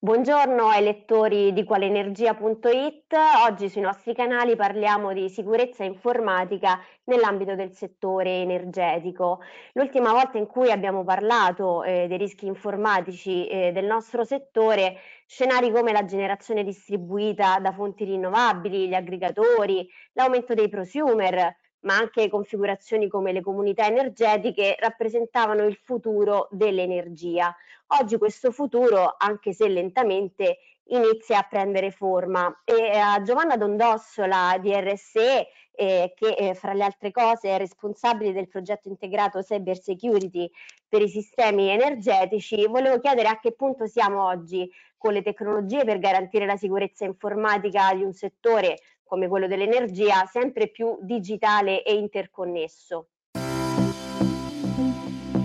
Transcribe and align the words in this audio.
Buongiorno 0.00 0.68
ai 0.68 0.84
lettori 0.84 1.52
di 1.52 1.64
qualenergia.it. 1.64 3.12
Oggi 3.48 3.68
sui 3.68 3.80
nostri 3.80 4.14
canali 4.14 4.54
parliamo 4.54 5.12
di 5.12 5.28
sicurezza 5.28 5.82
informatica 5.82 6.78
nell'ambito 7.06 7.56
del 7.56 7.72
settore 7.72 8.42
energetico. 8.42 9.40
L'ultima 9.72 10.12
volta 10.12 10.38
in 10.38 10.46
cui 10.46 10.70
abbiamo 10.70 11.02
parlato 11.02 11.82
eh, 11.82 12.06
dei 12.06 12.16
rischi 12.16 12.46
informatici 12.46 13.48
eh, 13.48 13.72
del 13.72 13.86
nostro 13.86 14.22
settore, 14.22 14.98
scenari 15.26 15.72
come 15.72 15.90
la 15.90 16.04
generazione 16.04 16.62
distribuita 16.62 17.58
da 17.58 17.72
fonti 17.72 18.04
rinnovabili, 18.04 18.86
gli 18.86 18.94
aggregatori, 18.94 19.84
l'aumento 20.12 20.54
dei 20.54 20.68
prosumer, 20.68 21.56
ma 21.80 21.96
anche 21.96 22.28
configurazioni 22.28 23.08
come 23.08 23.32
le 23.32 23.40
comunità 23.40 23.86
energetiche 23.86 24.76
rappresentavano 24.78 25.64
il 25.64 25.76
futuro 25.76 26.48
dell'energia. 26.50 27.54
Oggi 28.00 28.18
questo 28.18 28.50
futuro, 28.50 29.14
anche 29.16 29.52
se 29.52 29.68
lentamente, 29.68 30.58
inizia 30.88 31.38
a 31.38 31.46
prendere 31.48 31.90
forma 31.90 32.62
e 32.64 32.96
a 32.96 33.16
eh, 33.16 33.22
Giovanna 33.22 33.56
Dondossola 33.56 34.56
di 34.60 34.72
RSE 34.74 35.48
eh, 35.72 36.12
che 36.16 36.30
eh, 36.32 36.54
fra 36.54 36.72
le 36.72 36.84
altre 36.84 37.10
cose 37.10 37.50
è 37.50 37.58
responsabile 37.58 38.32
del 38.32 38.48
progetto 38.48 38.88
integrato 38.88 39.40
Cyber 39.40 39.80
Security 39.80 40.50
per 40.88 41.02
i 41.02 41.08
sistemi 41.08 41.68
energetici, 41.68 42.66
volevo 42.66 42.98
chiedere 42.98 43.28
a 43.28 43.38
che 43.38 43.52
punto 43.52 43.86
siamo 43.86 44.24
oggi 44.24 44.68
con 44.96 45.12
le 45.12 45.22
tecnologie 45.22 45.84
per 45.84 45.98
garantire 45.98 46.46
la 46.46 46.56
sicurezza 46.56 47.04
informatica 47.04 47.94
di 47.94 48.02
un 48.02 48.12
settore 48.12 48.78
come 49.08 49.26
quello 49.26 49.48
dell'energia, 49.48 50.26
sempre 50.26 50.68
più 50.68 50.98
digitale 51.00 51.82
e 51.82 51.94
interconnesso. 51.94 53.08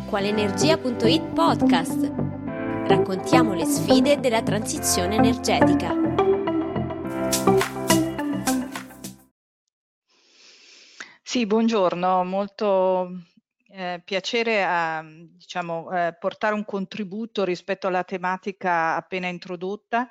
Qualenergia.it 0.09 1.34
podcast. 1.34 2.13
Raccontiamo 2.86 3.53
le 3.53 3.66
sfide 3.66 4.20
della 4.20 4.44
transizione 4.44 5.16
energetica. 5.16 5.95
Sì, 11.23 11.48
buongiorno, 11.48 12.23
molto 12.25 13.09
eh, 13.70 14.02
piacere 14.05 14.64
a 14.64 15.03
diciamo, 15.03 15.89
eh, 15.89 16.16
portare 16.20 16.53
un 16.53 16.64
contributo 16.64 17.44
rispetto 17.44 17.88
alla 17.88 18.03
tematica 18.03 18.95
appena 18.95 19.27
introdotta 19.27 20.08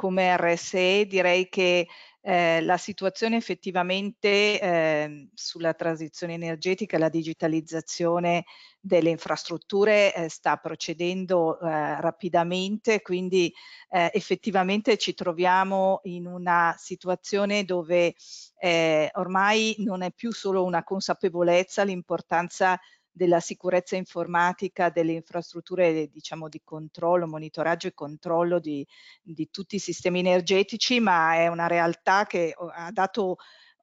come 0.00 0.36
RSE. 0.36 1.06
Direi 1.06 1.48
che 1.48 1.88
eh, 2.22 2.60
la 2.62 2.76
situazione 2.76 3.36
effettivamente 3.36 4.60
eh, 4.60 5.28
sulla 5.32 5.72
transizione 5.74 6.34
energetica 6.34 6.96
e 6.96 7.00
la 7.00 7.08
digitalizzazione 7.08 8.44
delle 8.78 9.10
infrastrutture 9.10 10.14
eh, 10.14 10.28
sta 10.28 10.56
procedendo 10.56 11.58
eh, 11.60 12.00
rapidamente, 12.00 13.02
quindi 13.02 13.52
eh, 13.90 14.10
effettivamente 14.12 14.96
ci 14.96 15.14
troviamo 15.14 16.00
in 16.04 16.26
una 16.26 16.74
situazione 16.78 17.64
dove 17.64 18.14
eh, 18.58 19.10
ormai 19.14 19.74
non 19.78 20.02
è 20.02 20.12
più 20.12 20.32
solo 20.32 20.64
una 20.64 20.84
consapevolezza 20.84 21.82
l'importanza 21.82 22.78
della 23.20 23.40
sicurezza 23.40 23.96
informatica 23.96 24.88
delle 24.88 25.12
infrastrutture 25.12 26.08
diciamo, 26.08 26.48
di 26.48 26.62
controllo, 26.64 27.26
monitoraggio 27.26 27.88
e 27.88 27.92
controllo 27.92 28.58
di, 28.58 28.86
di, 29.20 29.50
tutti 29.50 29.76
i 29.76 29.78
sistemi 29.78 30.20
energetici, 30.20 31.00
ma 31.00 31.34
è 31.34 31.46
una 31.46 31.66
realtà 31.66 32.24
che 32.24 32.54
oh, 32.56 32.70
ha 32.74 32.90
dato 32.90 33.36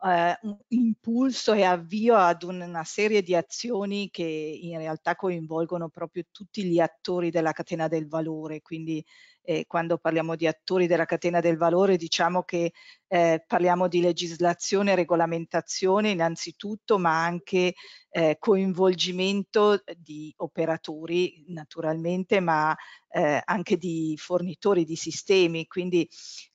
eh, 0.04 0.40
un 0.42 0.58
impulso 0.70 1.54
e 1.54 1.62
avvio 1.62 2.16
ad 2.16 2.42
una 2.42 2.84
serie 2.84 3.22
di 3.22 3.36
azioni 3.36 4.10
che 4.10 4.24
in 4.24 4.80
realtà 4.80 5.16
coinvolgono 5.16 5.90
proprio 5.90 6.24
tutti 6.32 6.64
gli 6.64 6.80
attori 6.80 7.30
della 7.30 7.52
catena 7.52 7.88
del 7.88 8.08
valore, 8.08 8.64
quindi 8.64 9.06
eh, 9.50 9.64
quando 9.66 9.98
parliamo 9.98 10.36
di 10.36 10.45
attori 10.45 10.88
della 10.88 11.06
catena 11.06 11.40
del 11.40 11.56
valore 11.56 11.95
diciamo 11.95 12.44
che 12.44 12.73
eh, 13.08 13.42
parliamo 13.48 13.88
di 13.88 14.02
legislazione 14.02 14.92
e 14.92 14.95
regolamentazione 14.95 16.09
innanzitutto, 16.09 16.97
ma 17.00 17.24
anche 17.24 17.74
eh, 18.09 18.35
coinvolgimento 18.38 19.81
di 19.96 20.34
operatori 20.38 21.46
naturalmente, 21.47 22.41
ma 22.41 22.75
eh, 23.08 23.41
anche 23.46 23.78
di 23.78 24.16
fornitori 24.18 24.84
di 24.84 24.97
sistemi, 24.97 25.66
quindi 25.68 26.06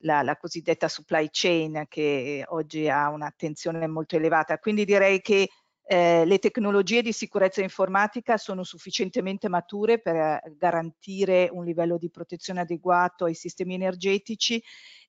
la, 0.00 0.20
la 0.20 0.36
cosiddetta 0.36 0.88
supply 0.88 1.28
chain 1.30 1.86
che 1.88 2.44
oggi 2.46 2.90
ha 2.90 3.08
un'attenzione 3.08 3.86
molto 3.86 4.16
elevata. 4.16 4.58
Quindi 4.58 4.84
direi 4.84 5.22
che 5.22 5.48
eh, 5.92 6.24
le 6.24 6.38
tecnologie 6.38 7.02
di 7.02 7.12
sicurezza 7.12 7.60
informatica 7.60 8.38
sono 8.38 8.64
sufficientemente 8.64 9.50
mature 9.50 9.98
per 9.98 10.16
eh, 10.16 10.54
garantire 10.56 11.50
un 11.52 11.66
livello 11.66 11.98
di 11.98 12.08
protezione 12.08 12.60
adeguato 12.60 13.26
ai 13.26 13.34
sistemi 13.34 13.74
energetici 13.74 14.62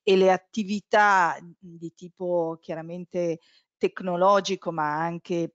e 0.03 0.17
le 0.17 0.29
attività 0.29 1.37
di 1.57 1.93
tipo 1.95 2.57
chiaramente 2.61 3.39
tecnologico 3.77 4.73
ma 4.73 4.93
anche 4.93 5.53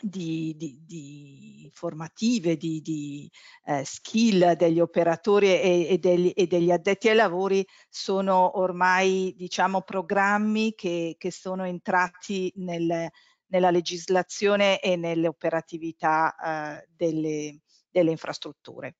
di, 0.00 0.54
di, 0.56 0.80
di, 0.84 1.70
formative, 1.72 2.56
di, 2.56 2.80
di 2.80 3.28
eh, 3.64 3.84
skill 3.84 4.52
degli 4.52 4.78
operatori 4.78 5.48
e, 5.48 5.86
e, 5.90 5.98
degli, 5.98 6.32
e, 6.32 6.46
degli, 6.46 6.70
addetti 6.70 7.08
ai 7.08 7.16
lavori 7.16 7.66
sono 7.88 8.58
ormai 8.60 9.34
diciamo 9.36 9.82
programmi 9.82 10.74
che, 10.76 11.16
che 11.18 11.32
sono 11.32 11.64
entrati 11.64 12.52
nel, 12.56 13.10
nella 13.46 13.70
legislazione 13.70 14.80
e 14.80 14.96
nelle 14.96 15.28
operatività 15.28 16.34
eh, 16.34 16.88
delle, 16.94 17.60
delle 17.90 18.10
infrastrutture. 18.10 18.96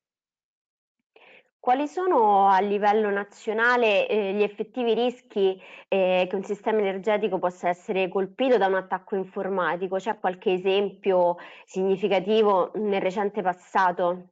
Quali 1.65 1.87
sono 1.87 2.47
a 2.47 2.59
livello 2.59 3.09
nazionale 3.09 4.07
eh, 4.07 4.33
gli 4.33 4.43
effettivi 4.43 4.93
rischi 4.93 5.59
eh, 5.87 6.27
che 6.29 6.35
un 6.35 6.43
sistema 6.43 6.77
energetico 6.77 7.39
possa 7.39 7.69
essere 7.69 8.07
colpito 8.07 8.57
da 8.57 8.67
un 8.67 8.75
attacco 8.75 9.15
informatico? 9.15 9.97
C'è 9.97 10.19
qualche 10.19 10.53
esempio 10.53 11.37
significativo 11.65 12.71
nel 12.75 13.01
recente 13.01 13.41
passato? 13.41 14.29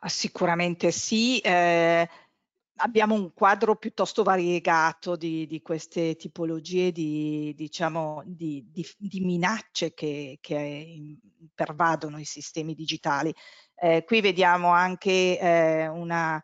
Ah, 0.00 0.08
sicuramente 0.08 0.90
sì. 0.90 1.38
Eh, 1.38 2.08
abbiamo 2.78 3.14
un 3.14 3.32
quadro 3.32 3.76
piuttosto 3.76 4.22
variegato 4.22 5.16
di, 5.16 5.46
di 5.46 5.60
queste 5.62 6.16
tipologie 6.16 6.92
di, 6.92 7.54
diciamo, 7.56 8.22
di, 8.24 8.64
di 8.96 9.20
minacce 9.20 9.94
che, 9.94 10.38
che, 10.40 11.18
pervadono 11.54 12.18
i 12.18 12.24
sistemi 12.24 12.74
digitali. 12.74 13.34
Eh, 13.74 14.04
qui 14.04 14.20
vediamo 14.20 14.70
anche 14.70 15.38
eh, 15.38 15.88
una 15.88 16.42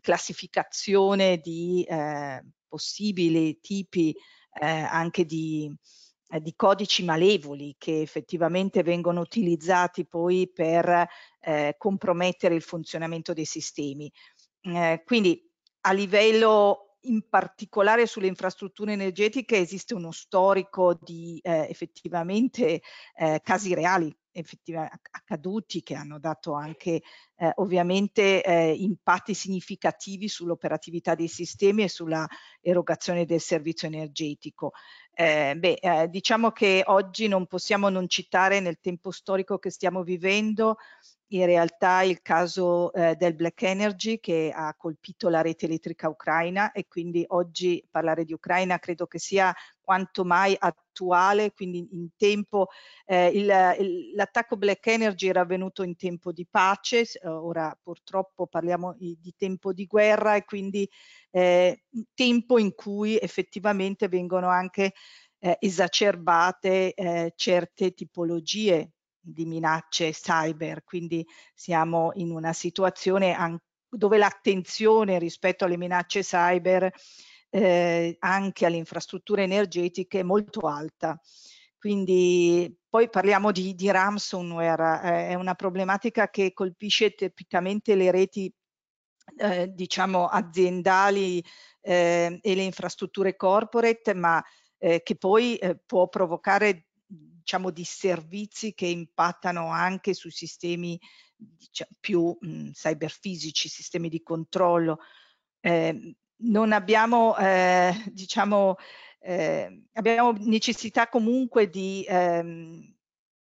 classificazione 0.00 1.38
di 1.38 1.84
eh, 1.88 2.42
possibili 2.66 3.60
tipi 3.60 4.14
eh, 4.58 4.66
anche 4.66 5.24
di, 5.24 5.72
eh, 6.28 6.40
di 6.40 6.54
codici 6.54 7.04
malevoli 7.04 7.76
che 7.78 8.00
effettivamente 8.00 8.82
vengono 8.82 9.20
utilizzati 9.20 10.06
poi 10.06 10.50
per 10.52 11.06
eh, 11.40 11.74
compromettere 11.78 12.54
il 12.54 12.62
funzionamento 12.62 13.32
dei 13.32 13.44
sistemi. 13.44 14.10
Eh, 14.62 15.02
quindi 15.04 15.45
a 15.86 15.92
livello 15.92 16.98
in 17.06 17.28
particolare 17.28 18.06
sulle 18.06 18.26
infrastrutture 18.26 18.92
energetiche 18.92 19.58
esiste 19.58 19.94
uno 19.94 20.10
storico 20.10 20.98
di 21.00 21.38
eh, 21.42 21.66
effettivamente 21.70 22.82
eh, 23.14 23.40
casi 23.42 23.74
reali 23.74 24.14
accaduti 25.12 25.82
che 25.82 25.94
hanno 25.94 26.18
dato 26.18 26.52
anche 26.52 27.00
eh, 27.36 27.52
ovviamente 27.54 28.42
eh, 28.42 28.72
impatti 28.72 29.32
significativi 29.32 30.28
sull'operatività 30.28 31.14
dei 31.14 31.28
sistemi 31.28 31.84
e 31.84 31.88
sulla 31.88 32.26
erogazione 32.60 33.24
del 33.24 33.40
servizio 33.40 33.88
energetico. 33.88 34.72
Eh, 35.14 35.54
beh, 35.56 35.78
eh, 35.80 36.08
diciamo 36.08 36.50
che 36.50 36.82
oggi 36.84 37.28
non 37.28 37.46
possiamo 37.46 37.88
non 37.88 38.08
citare 38.08 38.60
nel 38.60 38.78
tempo 38.78 39.10
storico 39.10 39.58
che 39.58 39.70
stiamo 39.70 40.02
vivendo 40.02 40.76
in 41.28 41.44
realtà 41.44 42.02
il 42.02 42.22
caso 42.22 42.92
eh, 42.92 43.16
del 43.16 43.34
Black 43.34 43.62
Energy 43.62 44.20
che 44.20 44.52
ha 44.54 44.74
colpito 44.76 45.28
la 45.28 45.40
rete 45.40 45.66
elettrica 45.66 46.08
ucraina 46.08 46.70
e 46.72 46.86
quindi 46.86 47.24
oggi 47.28 47.84
parlare 47.90 48.24
di 48.24 48.32
Ucraina 48.32 48.78
credo 48.78 49.06
che 49.06 49.18
sia 49.18 49.52
quanto 49.80 50.24
mai 50.24 50.56
attuale, 50.58 51.52
quindi 51.52 51.88
in 51.92 52.08
tempo, 52.16 52.68
eh, 53.04 53.44
l'attacco 54.14 54.56
Black 54.56 54.86
Energy 54.86 55.28
era 55.28 55.40
avvenuto 55.42 55.82
in 55.82 55.96
tempo 55.96 56.32
di 56.32 56.46
pace, 56.48 57.04
ora 57.24 57.76
purtroppo 57.80 58.46
parliamo 58.46 58.96
di 58.98 59.34
tempo 59.36 59.72
di 59.72 59.86
guerra 59.86 60.34
e 60.36 60.44
quindi 60.44 60.88
eh, 61.30 61.84
tempo 62.14 62.58
in 62.58 62.74
cui 62.74 63.18
effettivamente 63.18 64.08
vengono 64.08 64.48
anche 64.48 64.92
eh, 65.38 65.56
esacerbate 65.60 66.94
eh, 66.94 67.32
certe 67.36 67.92
tipologie 67.94 68.90
di 69.26 69.44
minacce 69.44 70.10
cyber, 70.12 70.84
quindi 70.84 71.26
siamo 71.54 72.12
in 72.14 72.30
una 72.30 72.52
situazione 72.52 73.60
dove 73.88 74.18
l'attenzione 74.18 75.18
rispetto 75.18 75.64
alle 75.64 75.76
minacce 75.76 76.20
cyber 76.20 76.92
eh, 77.50 78.16
anche 78.20 78.66
alle 78.66 78.76
infrastrutture 78.76 79.42
energetiche 79.42 80.20
è 80.20 80.22
molto 80.22 80.60
alta. 80.60 81.20
Quindi 81.78 82.74
poi 82.88 83.08
parliamo 83.08 83.52
di, 83.52 83.74
di 83.74 83.90
ransomware, 83.90 85.00
eh, 85.02 85.28
è 85.28 85.34
una 85.34 85.54
problematica 85.54 86.28
che 86.28 86.52
colpisce 86.52 87.14
tipicamente 87.14 87.94
le 87.94 88.10
reti 88.10 88.52
eh, 89.36 89.68
diciamo 89.68 90.26
aziendali 90.26 91.44
eh, 91.80 92.38
e 92.40 92.54
le 92.54 92.62
infrastrutture 92.62 93.36
corporate, 93.36 94.14
ma 94.14 94.42
eh, 94.78 95.02
che 95.02 95.16
poi 95.16 95.56
eh, 95.56 95.78
può 95.84 96.08
provocare 96.08 96.86
diciamo 97.46 97.70
di 97.70 97.84
servizi 97.84 98.74
che 98.74 98.86
impattano 98.86 99.70
anche 99.70 100.14
sui 100.14 100.32
sistemi 100.32 101.00
diciamo, 101.36 101.90
più 102.00 102.36
mh, 102.40 102.70
cyberfisici, 102.70 103.68
sistemi 103.68 104.08
di 104.08 104.20
controllo. 104.20 104.98
Eh, 105.60 106.16
non 106.38 106.72
abbiamo, 106.72 107.36
eh, 107.38 107.92
diciamo, 108.12 108.74
eh, 109.20 109.84
abbiamo 109.92 110.32
necessità 110.40 111.08
comunque 111.08 111.70
di 111.70 112.04
ehm, 112.08 112.96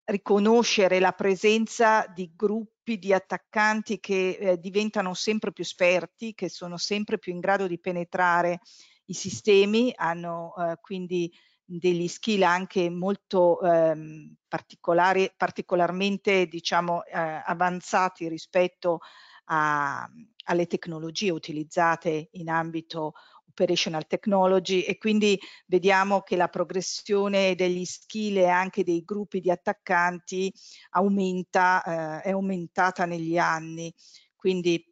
riconoscere 0.03 0.99
la 0.99 1.13
presenza 1.13 2.05
di 2.13 2.29
gruppi 2.35 2.99
di 2.99 3.13
attaccanti 3.13 4.01
che 4.01 4.37
eh, 4.37 4.59
diventano 4.59 5.13
sempre 5.13 5.53
più 5.53 5.63
esperti, 5.63 6.33
che 6.33 6.49
sono 6.49 6.75
sempre 6.75 7.17
più 7.19 7.31
in 7.31 7.39
grado 7.39 7.67
di 7.67 7.79
penetrare 7.79 8.59
i 9.05 9.13
sistemi, 9.13 9.93
hanno 9.95 10.53
eh, 10.57 10.77
quindi 10.81 11.31
degli 11.65 12.07
skill 12.07 12.43
anche 12.43 12.89
molto 12.89 13.61
ehm, 13.61 14.35
particolari, 14.47 15.31
particolarmente 15.35 16.47
diciamo, 16.47 17.03
eh, 17.05 17.41
avanzati 17.45 18.27
rispetto 18.27 18.99
a, 19.45 20.07
alle 20.45 20.67
tecnologie 20.67 21.31
utilizzate 21.31 22.29
in 22.31 22.49
ambito 22.49 23.13
operational 23.53 24.07
technology 24.07 24.81
e 24.81 24.97
quindi 24.97 25.39
vediamo 25.67 26.21
che 26.21 26.35
la 26.35 26.47
progressione 26.47 27.53
degli 27.55 27.85
skill 27.85 28.37
e 28.37 28.47
anche 28.47 28.83
dei 28.83 29.03
gruppi 29.03 29.39
di 29.39 29.51
attaccanti 29.51 30.51
aumenta, 30.91 32.21
eh, 32.21 32.29
è 32.29 32.31
aumentata 32.31 33.05
negli 33.05 33.37
anni. 33.37 33.93
Quindi 34.35 34.83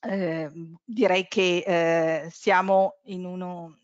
eh, 0.00 0.50
direi 0.84 1.26
che 1.26 1.64
eh, 1.66 2.28
siamo 2.30 2.98
in, 3.04 3.24
uno, 3.24 3.78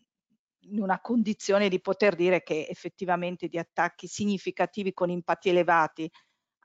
in 0.69 0.81
una 0.81 0.99
condizione 0.99 1.69
di 1.69 1.81
poter 1.81 2.15
dire 2.15 2.43
che 2.43 2.67
effettivamente 2.69 3.47
di 3.47 3.57
attacchi 3.57 4.07
significativi 4.07 4.93
con 4.93 5.09
impatti 5.09 5.49
elevati 5.49 6.09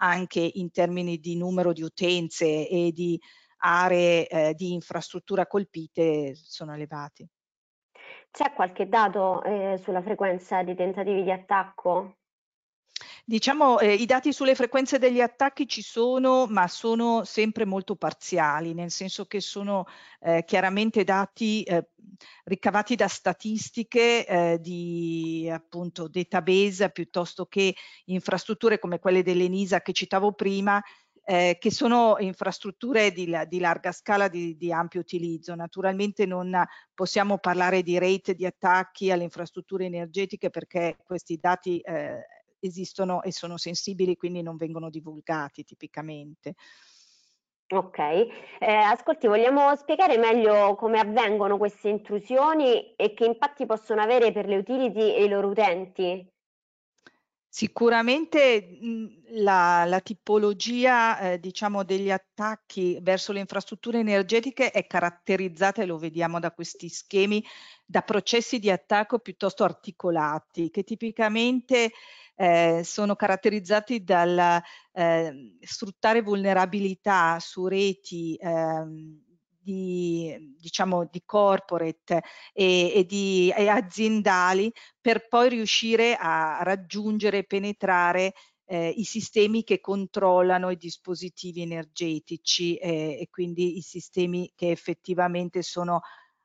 anche 0.01 0.41
in 0.55 0.71
termini 0.71 1.19
di 1.19 1.37
numero 1.37 1.73
di 1.73 1.83
utenze 1.83 2.69
e 2.69 2.93
di 2.93 3.21
aree 3.59 4.29
eh, 4.29 4.55
di 4.55 4.73
infrastruttura 4.73 5.47
colpite 5.47 6.35
sono 6.35 6.75
elevati. 6.75 7.29
C'è 8.31 8.53
qualche 8.53 8.89
dato 8.89 9.43
eh, 9.43 9.79
sulla 9.83 10.03
frequenza 10.03 10.63
di 10.63 10.75
tentativi 10.75 11.23
di 11.23 11.33
attacco? 11.33 12.18
Diciamo, 13.29 13.79
eh, 13.79 13.93
i 13.93 14.07
dati 14.07 14.33
sulle 14.33 14.55
frequenze 14.55 14.99
degli 14.99 15.21
attacchi 15.21 15.69
ci 15.69 15.83
sono, 15.83 16.47
ma 16.47 16.67
sono 16.67 17.25
sempre 17.25 17.67
molto 17.67 17.95
parziali, 17.95 18.73
nel 18.73 18.91
senso 18.91 19.27
che 19.27 19.43
sono 19.43 19.85
eh, 20.21 20.45
chiaramente 20.47 21.05
dati 21.05 21.63
eh, 21.65 21.91
ricavati 22.45 22.95
da 22.97 23.07
statistiche 23.07 24.27
eh, 24.27 24.59
di 24.63 25.47
appunto 25.53 26.09
database 26.09 26.89
piuttosto 26.91 27.45
che 27.45 27.75
infrastrutture 28.07 28.79
come 28.79 28.99
quelle 28.99 29.23
dell'ENISA 29.23 29.83
che 29.83 29.93
citavo 29.93 30.33
prima, 30.33 30.83
eh, 31.23 31.59
che 31.61 31.71
sono 31.71 32.17
infrastrutture 32.21 33.13
di, 33.13 33.31
di 33.47 33.59
larga 33.59 33.93
scala 33.93 34.29
di, 34.29 34.57
di, 34.57 34.73
ampio 34.73 35.01
utilizzo. 35.01 35.55
Naturalmente 35.55 36.25
non 36.25 36.65
possiamo 36.95 37.37
parlare 37.37 37.83
di 37.83 37.99
rate 37.99 38.35
di 38.35 38.47
attacchi 38.47 39.11
alle 39.11 39.25
infrastrutture 39.25 39.85
energetiche 39.85 40.49
perché 40.49 40.97
questi 41.05 41.37
dati 41.37 41.79
eh, 41.81 42.25
esistono 42.61 43.23
e 43.23 43.33
sono 43.33 43.57
sensibili, 43.57 44.17
quindi 44.17 44.43
non 44.43 44.57
vengono 44.57 44.91
divulgati 44.91 45.65
tipicamente. 45.65 46.55
Ok, 47.71 47.99
eh, 47.99 48.27
ascolti, 48.61 49.27
vogliamo 49.27 49.75
spiegare 49.77 50.17
meglio 50.17 50.75
come 50.75 50.99
avvengono 51.01 51.59
queste 51.59 51.91
intrusioni 51.91 52.95
e 52.97 53.13
che 53.13 53.27
impatti 53.27 53.67
possono 53.67 54.01
avere 54.01 54.33
per 54.33 54.47
le 54.47 54.57
utility 54.57 55.15
e 55.15 55.25
i 55.25 55.29
loro 55.29 55.49
utenti? 55.49 56.27
Sicuramente 57.51 58.79
mh, 58.81 59.43
la, 59.43 59.85
la, 59.87 60.01
tipologia 60.01 61.19
eh, 61.19 61.41
diciamo 61.41 61.83
degli 61.83 62.11
attacchi 62.11 62.99
verso 63.01 63.33
le 63.33 63.41
infrastrutture 63.41 63.99
energetiche 63.99 64.71
è 64.71 64.87
caratterizzata, 64.87 65.81
e 65.83 65.87
lo 65.87 65.97
vediamo 65.97 66.39
da 66.41 66.53
questi 66.53 66.91
schemi, 66.91 67.43
da 67.87 68.03
processi 68.03 68.59
di 68.59 68.71
attacco 68.71 69.19
piuttosto 69.19 69.65
articolati 69.65 70.71
che 70.71 70.85
tipicamente 70.85 71.93
eh, 72.37 72.83
sono 72.85 73.17
caratterizzati 73.17 74.05
dal 74.05 74.63
eh, 74.93 75.57
sfruttare 75.61 76.21
vulnerabilità 76.21 77.39
su 77.41 77.67
reti 77.67 78.37
ehm, 78.39 79.23
di, 79.69 80.57
diciamo, 80.59 81.07
di 81.11 81.23
corporate 81.27 82.23
e, 82.55 82.93
e, 82.95 83.05
di, 83.05 83.53
e 83.55 83.69
aziendali 83.69 84.73
per 84.99 85.29
poi 85.29 85.51
riuscire 85.51 86.17
a 86.17 86.61
raggiungere 86.63 87.39
e 87.39 87.45
penetrare 87.45 88.33
eh, 88.65 88.89
i 88.89 89.05
sistemi 89.05 89.65
che 89.65 89.81
controllano 89.81 90.71
i 90.71 90.77
dispositivi 90.77 91.61
energetici 91.61 92.77
eh, 92.77 93.19
e 93.21 93.29
quindi 93.31 93.77
i 93.77 93.83
sistemi 93.83 94.51
che 94.55 94.71
effettivamente 94.71 95.61
sono 95.61 96.01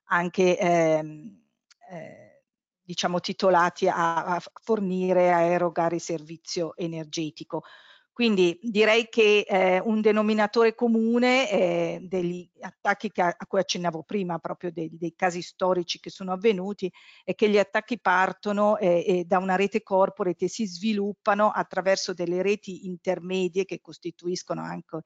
anche 0.08 0.58
ehm, 0.60 1.46
eh, 1.92 2.44
diciamo 2.82 3.22
titolati 3.22 3.88
a, 3.88 4.26
a 4.26 4.42
fornire, 4.62 5.32
a 5.32 5.42
erogare 5.44 5.98
servizio 6.00 6.76
energetico. 6.76 7.64
Quindi 8.14 8.60
direi 8.62 9.10
che 9.10 9.40
eh, 9.40 9.80
un 9.80 10.00
denominatore 10.00 10.76
comune 10.76 11.50
eh, 11.50 12.00
degli 12.04 12.48
attacchi 12.62 13.12
che, 13.12 13.24
a 13.24 13.46
cui 13.48 13.60
accennavo 13.60 14.04
prima, 14.04 14.38
proprio 14.38 14.72
dei, 14.72 14.96
dei, 14.96 15.16
casi 15.16 15.42
storici 15.42 16.00
che 16.00 16.12
sono 16.12 16.32
avvenuti, 16.32 16.94
è 17.24 17.34
che 17.34 17.50
gli 17.50 17.58
attacchi 17.58 18.00
partono 18.00 18.78
eh, 18.78 19.24
da 19.26 19.40
una 19.40 19.56
rete 19.56 19.82
corporate 19.82 20.46
e 20.46 20.48
si 20.48 20.68
sviluppano 20.68 21.50
attraverso 21.50 22.14
delle 22.14 22.44
reti 22.44 22.86
intermedie 22.86 23.66
che 23.66 23.82
costituiscono 23.82 24.62
anche 24.62 25.00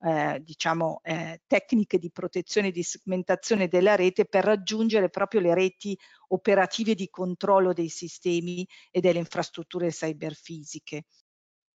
eh, 0.00 0.40
diciamo, 0.42 1.00
eh, 1.02 1.42
tecniche 1.46 1.98
di 1.98 2.10
protezione 2.10 2.68
e 2.68 2.72
di 2.72 2.82
segmentazione 2.82 3.68
della 3.68 3.94
rete 3.94 4.24
per 4.24 4.42
raggiungere 4.44 5.10
proprio 5.10 5.42
le 5.42 5.52
reti 5.52 5.98
operative 6.28 6.94
di 6.94 7.10
controllo 7.10 7.74
dei 7.74 7.90
sistemi 7.90 8.66
e 8.90 9.00
delle 9.00 9.18
infrastrutture 9.18 9.90
cyberfisiche. 9.90 11.04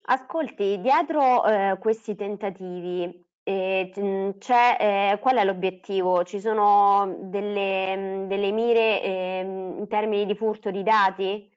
Ascolti, 0.08 0.80
dietro 0.80 1.44
eh, 1.46 1.78
questi 1.80 2.14
tentativi 2.14 3.24
eh, 3.42 4.34
c'è, 4.38 4.76
eh, 4.80 5.18
qual 5.20 5.36
è 5.36 5.44
l'obiettivo? 5.44 6.24
Ci 6.24 6.40
sono 6.40 7.16
delle, 7.22 8.25
delle 8.28 8.50
mire 8.50 9.02
ehm, 9.02 9.78
in 9.78 9.86
termini 9.88 10.26
di 10.26 10.34
furto 10.34 10.70
di 10.70 10.82
dati? 10.82 11.50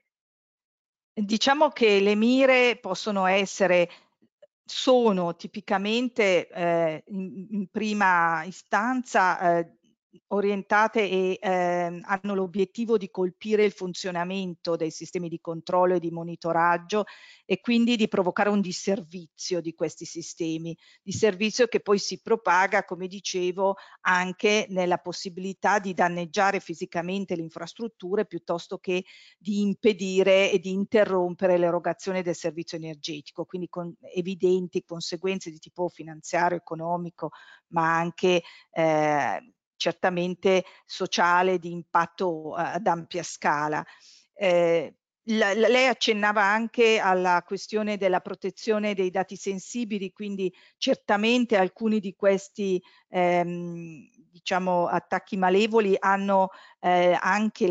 Diciamo 1.14 1.70
che 1.70 2.00
le 2.00 2.16
mire 2.16 2.78
possono 2.78 3.26
essere, 3.26 3.90
sono 4.64 5.36
tipicamente 5.36 6.48
eh, 6.48 7.04
in, 7.08 7.48
in, 7.50 7.68
prima 7.70 8.44
istanza 8.44 9.58
eh, 9.58 9.79
orientate 10.28 11.10
e 11.10 11.38
eh, 11.40 12.00
hanno 12.02 12.34
l'obiettivo 12.34 12.98
di 12.98 13.10
colpire 13.10 13.64
il 13.64 13.72
funzionamento 13.72 14.76
dei 14.76 14.92
sistemi 14.92 15.30
di 15.30 15.40
controllo 15.40 15.96
e 15.96 16.00
di 16.00 16.10
monitoraggio 16.10 17.06
e 17.46 17.60
quindi 17.60 17.96
di 17.96 18.08
provocare 18.08 18.50
un 18.50 18.62
disservizio 18.62 19.62
di 19.62 19.74
questi 19.74 20.06
sistemi, 20.06 20.76
disservizio 21.02 21.68
che 21.68 21.80
poi 21.80 22.00
si 22.00 22.22
propaga, 22.22 22.86
come 22.86 23.08
dicevo, 23.08 23.76
anche 24.02 24.66
nella 24.70 24.98
possibilità 24.98 25.80
di 25.80 25.94
danneggiare 25.94 26.60
fisicamente 26.60 27.36
le 27.36 27.44
infrastrutture 27.44 28.26
piuttosto 28.26 28.78
che 28.78 29.04
di 29.38 29.62
impedire 29.62 30.52
e 30.52 30.60
di 30.60 30.72
interrompere 30.72 31.58
l'erogazione 31.58 32.22
del 32.22 32.36
servizio 32.36 32.78
energetico, 32.78 33.46
quindi 33.46 33.70
con 33.70 33.94
evidenti 34.14 34.84
conseguenze 34.84 35.52
di 35.52 35.60
tipo 35.60 35.88
finanziario, 35.88 36.58
economico, 36.58 37.32
ma 37.68 37.96
anche 37.96 38.42
eh, 38.72 39.54
certamente 39.80 40.66
sociale 40.86 41.58
di 41.58 41.72
impatto 41.72 42.56
eh, 42.58 42.62
ad 42.62 42.86
ampia 42.86 43.24
scala. 43.24 43.84
Eh, 44.34 44.94
la, 45.30 45.54
la, 45.54 45.68
lei 45.68 45.88
accennava 45.88 46.44
anche 46.44 47.00
alla 47.00 47.44
questione 47.46 47.98
della 47.98 48.20
protezione 48.20 48.94
dei 48.94 49.10
dati 49.10 49.36
sensibili, 49.36 50.12
quindi 50.12 50.54
certamente 50.78 51.56
alcuni 51.56 52.00
di 52.00 52.16
questi 52.16 52.82
ehm, 53.10 54.06
diciamo, 54.32 54.88
attacchi 54.88 55.38
malevoli 55.38 55.96
hanno 55.98 56.50
eh, 56.80 57.18
anche 57.20 57.70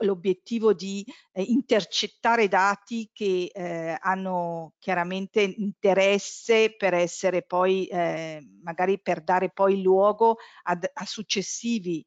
l'obiettivo 0.00 0.72
di 0.72 1.04
eh, 1.32 1.42
intercettare 1.42 2.48
dati 2.48 3.10
che 3.12 3.50
eh, 3.52 3.96
hanno 4.00 4.74
chiaramente 4.78 5.40
interesse 5.40 6.74
per 6.76 6.94
essere 6.94 7.42
poi, 7.42 7.86
eh, 7.86 8.44
magari 8.62 9.00
per 9.00 9.22
dare 9.22 9.50
poi 9.50 9.82
luogo 9.82 10.38
ad, 10.64 10.88
a 10.92 11.04
successivi 11.04 12.04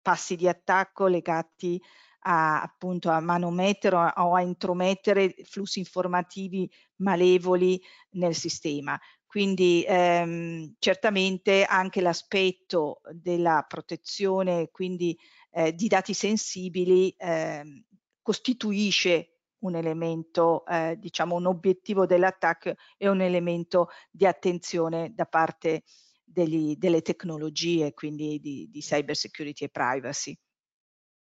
passi 0.00 0.36
di 0.36 0.48
attacco 0.48 1.06
legati 1.06 1.80
a, 2.26 2.62
appunto 2.62 3.10
a 3.10 3.20
manomettere 3.20 3.96
o 4.16 4.34
a 4.34 4.40
intromettere 4.40 5.34
flussi 5.44 5.78
informativi 5.78 6.70
malevoli 6.96 7.80
nel 8.10 8.34
sistema. 8.34 8.98
Quindi 9.34 9.84
ehm, 9.84 10.76
certamente 10.78 11.64
anche 11.64 12.00
l'aspetto 12.00 13.00
della 13.10 13.64
protezione, 13.66 14.70
quindi 14.70 15.18
eh, 15.50 15.74
di 15.74 15.88
dati 15.88 16.14
sensibili, 16.14 17.10
eh, 17.18 17.82
costituisce 18.22 19.40
un 19.64 19.74
elemento, 19.74 20.64
eh, 20.66 20.94
diciamo 21.00 21.34
un 21.34 21.46
obiettivo 21.46 22.06
dell'attacco 22.06 22.74
e 22.96 23.08
un 23.08 23.22
elemento 23.22 23.88
di 24.08 24.24
attenzione 24.24 25.12
da 25.16 25.26
parte 25.26 25.82
degli, 26.22 26.76
delle 26.76 27.02
tecnologie, 27.02 27.92
quindi 27.92 28.38
di, 28.38 28.68
di 28.70 28.80
cyber 28.80 29.16
security 29.16 29.64
e 29.64 29.68
privacy. 29.68 30.38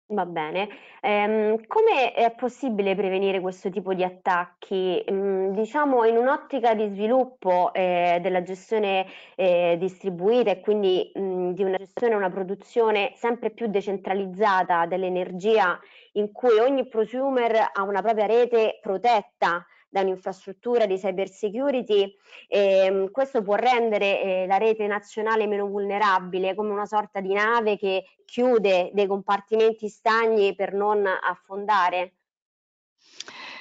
Va 0.08 0.26
bene. 0.28 0.70
Ehm, 1.02 1.66
come 1.66 2.14
è 2.14 2.32
possibile 2.36 2.94
prevenire 2.96 3.40
questo 3.40 3.72
tipo 3.72 3.96
di 3.96 4.04
attacchi? 4.04 5.04
Mm, 5.12 5.50
diciamo 5.54 6.04
in 6.06 6.16
un'ottica 6.18 6.76
di 6.76 6.88
sviluppo 6.90 7.74
eh, 7.74 8.20
della 8.22 8.44
gestione 8.44 9.08
eh, 9.36 9.78
distribuita 9.80 10.52
e 10.52 10.60
quindi 10.60 11.12
mm, 11.18 11.54
di 11.54 11.64
una 11.64 11.78
gestione 11.78 12.14
e 12.14 12.18
una 12.18 12.30
produzione 12.30 13.14
sempre 13.16 13.50
più 13.50 13.66
decentralizzata 13.66 14.86
dell'energia 14.86 15.80
in 16.14 16.32
cui 16.32 16.60
ogni 16.60 16.88
prosumer 16.88 17.72
ha 17.74 17.82
una 17.82 18.04
propria 18.04 18.28
rete 18.28 18.78
protetta 18.84 19.66
da 19.96 20.02
un'infrastruttura 20.02 20.86
di 20.86 20.98
cyber 20.98 21.30
security, 21.30 22.14
eh, 22.50 23.08
questo 23.14 23.42
può 23.42 23.56
rendere 23.56 24.22
eh, 24.22 24.46
la 24.46 24.58
rete 24.58 24.86
nazionale 24.88 25.48
meno 25.48 25.68
vulnerabile, 25.68 26.54
come 26.54 26.72
una 26.72 26.86
sorta 26.86 27.22
di 27.22 27.32
nave 27.32 27.78
che 27.78 28.04
chiude 28.25 28.92
dei 28.94 29.08
compartimenti 29.08 29.88
stagni 29.88 30.54
per 30.54 30.74
non 30.74 31.06
affondare. 31.06 32.16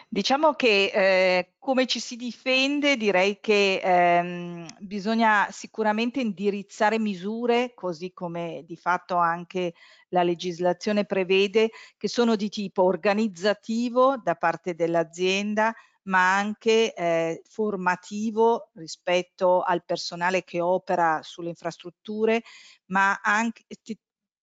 Diciamo 0.08 0.54
che 0.54 0.90
eh, 0.92 1.54
come 1.58 1.86
ci 1.86 2.00
si 2.00 2.16
difende 2.16 2.96
direi 2.96 3.38
che 3.40 3.80
ehm, 3.82 4.66
bisogna 4.80 5.46
sicuramente 5.50 6.20
indirizzare 6.20 6.98
misure, 6.98 7.74
così 7.74 8.12
come 8.12 8.64
di 8.66 8.76
fatto 8.76 9.16
anche 9.16 9.74
la 10.08 10.24
legislazione 10.24 11.04
prevede, 11.04 11.70
che 11.96 12.08
sono 12.08 12.34
di 12.34 12.48
tipo 12.48 12.82
organizzativo 12.82 14.16
da 14.22 14.34
parte 14.34 14.74
dell'azienda, 14.74 15.72
ma 16.04 16.36
anche 16.36 16.94
eh, 16.94 17.42
formativo 17.46 18.70
rispetto 18.74 19.62
al 19.62 19.84
personale 19.84 20.44
che 20.44 20.60
opera 20.60 21.20
sulle 21.22 21.50
infrastrutture, 21.50 22.42
ma 22.86 23.20
anche 23.22 23.64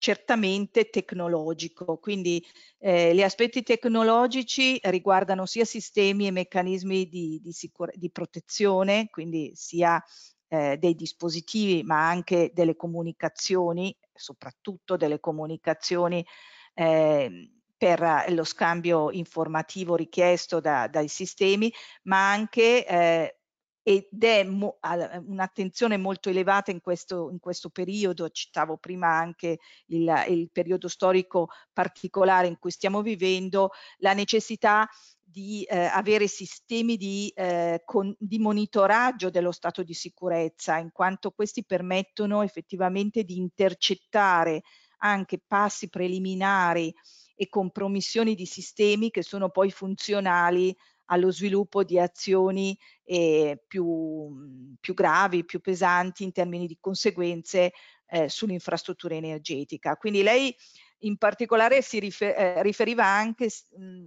certamente 0.02 0.90
tecnologico. 0.90 1.98
Quindi 1.98 2.44
eh, 2.80 3.14
gli 3.14 3.22
aspetti 3.22 3.62
tecnologici 3.62 4.80
riguardano 4.84 5.46
sia 5.46 5.64
sistemi 5.64 6.26
e 6.26 6.32
meccanismi 6.32 7.08
di, 7.08 7.40
di, 7.42 7.54
di 7.94 8.10
protezione, 8.10 9.10
quindi 9.12 9.52
sia 9.54 10.04
eh, 10.48 10.78
dei 10.78 10.96
dispositivi, 10.96 11.84
ma 11.84 12.08
anche 12.08 12.52
delle 12.54 12.76
comunicazioni, 12.76 13.96
soprattutto 14.12 14.98
delle 14.98 15.20
comunicazioni 15.20 16.26
eh, 16.74 17.61
per 17.82 18.26
lo 18.28 18.44
scambio 18.44 19.10
informativo 19.10 19.96
richiesto 19.96 20.60
da, 20.60 20.88
dai 20.88 21.08
sistemi, 21.08 21.74
ma 22.04 22.30
anche 22.30 22.86
eh, 22.86 23.40
ed 23.82 24.24
è 24.24 24.44
mo- 24.44 24.78
un'attenzione 25.26 25.98
molto 25.98 26.30
elevata 26.30 26.70
in 26.70 26.80
questo, 26.80 27.32
in 27.32 27.40
questo, 27.40 27.72
periodo, 27.72 28.30
citavo 28.30 28.78
prima 28.78 29.08
anche 29.08 29.58
il, 29.88 30.26
il, 30.28 30.52
periodo 30.52 30.88
storico 30.88 31.48
particolare 31.74 32.46
in 32.46 32.60
cui 32.60 32.70
stiamo 32.70 33.02
vivendo, 33.02 33.72
la 33.98 34.14
necessità 34.14 34.88
di 35.20 35.64
eh, 35.64 35.86
avere 35.86 36.28
sistemi 36.28 36.98
di, 36.98 37.34
eh, 37.36 37.82
con, 37.84 38.16
di 38.20 38.38
monitoraggio 38.38 39.32
dello 39.32 39.52
stato 39.52 39.82
di 39.82 39.96
sicurezza, 39.96 40.78
in 40.78 40.92
quanto 40.92 41.32
questi 41.32 41.66
permettono 41.66 42.44
effettivamente 42.44 43.24
di 43.24 43.38
intercettare 43.38 44.62
anche 45.00 45.42
passi 45.44 45.90
preliminari 45.90 46.94
e 47.42 47.50
compromissioni 47.50 48.36
di 48.36 48.46
sistemi 48.46 49.10
che 49.10 49.24
sono 49.24 49.50
poi 49.50 49.72
funzionali 49.72 50.78
allo 51.06 51.32
sviluppo 51.32 51.84
di 51.84 51.98
azioni 51.98 52.78
eh, 53.04 53.60
più, 53.66 54.78
più, 54.80 54.94
gravi, 54.94 55.44
più 55.44 55.60
pesanti 55.60 56.24
in 56.24 56.34
termini 56.34 56.68
di 56.68 56.78
conseguenze 56.80 57.72
eh, 58.10 58.30
sull'infrastruttura 58.30 59.16
energetica. 59.16 59.98
Quindi 59.98 60.22
lei 60.22 60.56
in 61.00 61.18
particolare 61.18 61.82
si 61.82 61.98
rifer 61.98 62.38
eh, 62.38 62.62
riferiva 62.62 63.06
anche 63.06 63.50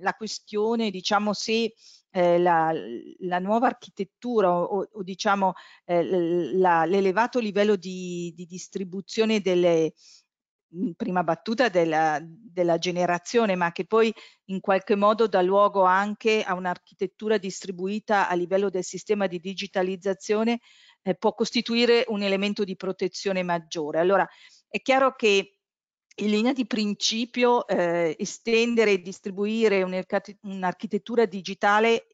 alla 0.00 0.14
questione, 0.14 0.90
diciamo, 0.90 1.32
se 1.32 1.74
eh, 2.10 2.38
la, 2.38 2.72
la, 3.18 3.38
nuova 3.40 3.66
architettura 3.66 4.52
o, 4.52 4.88
o 4.92 5.02
diciamo 5.02 5.54
eh, 5.86 6.04
l'elevato 6.04 7.40
livello 7.40 7.74
di, 7.74 8.32
di 8.36 8.46
distribuzione 8.46 9.40
delle, 9.40 9.92
prima 10.96 11.22
battuta 11.22 11.68
della, 11.68 12.18
della, 12.22 12.78
generazione, 12.78 13.54
ma 13.54 13.72
che 13.72 13.86
poi 13.86 14.12
in 14.46 14.60
qualche 14.60 14.94
modo 14.94 15.26
dà 15.26 15.42
luogo 15.42 15.82
anche 15.82 16.42
a 16.42 16.54
un'architettura 16.54 17.38
distribuita 17.38 18.28
a 18.28 18.34
livello 18.34 18.70
del 18.70 18.84
sistema 18.84 19.26
di 19.26 19.38
digitalizzazione, 19.38 20.60
eh, 21.02 21.14
può 21.14 21.34
costituire 21.34 22.04
un 22.08 22.22
elemento 22.22 22.64
di 22.64 22.76
protezione 22.76 23.42
maggiore. 23.42 23.98
Allora, 23.98 24.28
è 24.68 24.80
chiaro 24.80 25.14
che 25.14 25.58
in 26.16 26.30
linea 26.30 26.52
di 26.52 26.66
principio 26.66 27.66
eh, 27.66 28.14
estendere 28.18 28.92
e 28.92 29.02
distribuire 29.02 29.82
un'architettura 30.42 31.24
digitale 31.26 32.06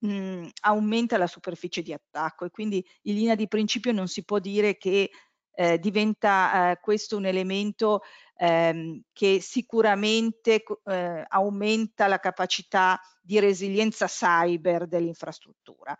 mh, 0.00 0.48
aumenta 0.62 1.16
la 1.16 1.26
superficie 1.26 1.82
di 1.82 1.92
attacco 1.92 2.44
e 2.44 2.50
quindi 2.50 2.84
in 3.02 3.14
linea 3.14 3.34
di 3.34 3.48
principio 3.48 3.92
non 3.92 4.08
si 4.08 4.24
può 4.24 4.38
dire 4.38 4.76
che 4.76 5.10
eh, 5.54 5.78
diventa 5.78 6.72
eh, 6.72 6.80
questo 6.80 7.16
un 7.16 7.26
elemento 7.26 8.02
ehm, 8.36 9.02
che 9.12 9.40
sicuramente 9.40 10.62
eh, 10.84 11.24
aumenta 11.28 12.06
la 12.06 12.18
capacità 12.18 13.00
di 13.20 13.38
resilienza 13.38 14.06
cyber 14.06 14.86
dell'infrastruttura. 14.86 15.96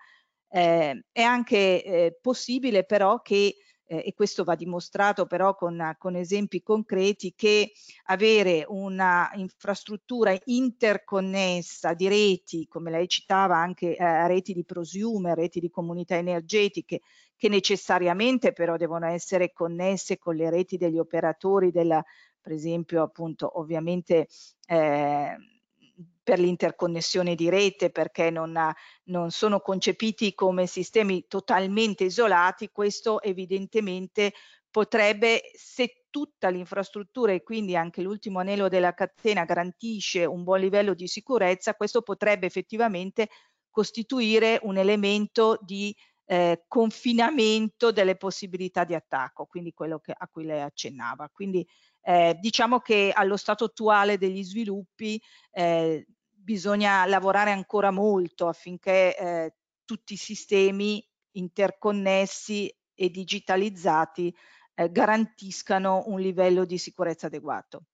Eh, 0.49 1.05
è 1.11 1.23
anche 1.23 1.83
eh, 1.83 2.19
possibile 2.21 2.85
però 2.85 3.21
che 3.21 3.57
eh, 3.87 4.03
e 4.07 4.15
questo 4.15 4.45
va 4.45 4.55
dimostrato 4.55 5.27
però 5.27 5.55
con, 5.55 5.95
con, 5.99 6.17
esempi 6.17 6.63
concreti, 6.63 7.35
che 7.35 7.73
avere 8.05 8.65
una 8.69 9.31
infrastruttura 9.35 10.37
interconnessa 10.45 11.95
di 11.95 12.09
reti, 12.09 12.67
come 12.67 12.91
lei 12.91 13.09
citava 13.09 13.57
anche 13.57 13.97
eh, 13.97 14.27
reti 14.27 14.53
di 14.53 14.65
prosumer, 14.65 15.37
reti 15.37 15.61
di 15.61 15.71
comunità 15.71 16.17
energetiche, 16.17 17.01
che 17.37 17.49
necessariamente 17.49 18.53
però 18.53 18.77
devono 18.77 19.07
essere 19.07 19.53
connesse 19.53 20.19
con 20.19 20.37
le 20.37 20.51
reti 20.51 20.77
degli 20.77 20.99
operatori 20.99 21.71
della, 21.71 22.03
per 22.41 22.53
esempio 22.53 23.03
appunto 23.03 23.59
ovviamente 23.59 24.29
eh, 24.67 25.37
per 26.23 26.39
l'interconnessione 26.39 27.35
di 27.35 27.51
rete 27.51 27.91
perché 27.91 28.31
non, 28.31 28.59
non, 29.05 29.31
sono 29.31 29.61
concepiti 29.61 30.35
come 30.35 30.67
sistemi 30.67 31.27
totalmente 31.29 32.05
isolati, 32.05 32.71
questo 32.73 33.21
evidentemente 33.21 34.33
potrebbe, 34.71 35.43
se 35.55 36.05
tutta 36.11 36.49
l'infrastruttura 36.49 37.33
e 37.33 37.43
quindi 37.43 37.77
anche 37.77 38.03
l'ultimo 38.03 38.41
anello 38.41 38.69
della 38.69 38.95
catena 38.95 39.45
garantisce 39.45 40.25
un 40.25 40.43
buon 40.43 40.61
livello 40.61 40.95
di 40.95 41.07
sicurezza, 41.07 41.75
questo 41.75 42.03
potrebbe 42.03 42.47
effettivamente 42.47 43.29
costituire 43.71 44.59
un 44.63 44.79
elemento 44.79 45.59
di 45.61 45.95
eh, 46.27 46.65
confinamento 46.69 47.93
delle 47.93 48.17
possibilità 48.17 48.85
di 48.85 48.95
attacco, 48.95 49.47
quindi 49.47 49.73
quello 49.73 49.99
che, 49.99 50.15
a 50.17 50.29
cui 50.29 50.45
lei 50.45 50.61
accennava. 50.61 51.29
Quindi 51.33 51.67
eh, 52.03 52.37
diciamo 52.41 52.81
che 52.81 53.13
allo 53.15 53.37
stato 53.37 53.65
attuale 53.65 54.19
degli 54.19 54.43
sviluppi 54.43 55.21
eh, 55.51 56.07
bisogna 56.31 57.07
lavorare 57.07 57.51
ancora 57.51 57.91
molto 57.91 58.49
affinché 58.49 59.17
eh, 59.17 59.55
tutti 59.85 60.15
i 60.15 60.19
sistemi 60.19 61.07
interconnessi 61.33 62.75
e 62.95 63.11
digitalizzati 63.11 64.35
eh, 64.75 64.91
garantiscano 64.91 66.05
un 66.07 66.21
livello 66.21 66.65
di 66.65 66.79
sicurezza 66.79 67.27
adeguato. 67.27 67.85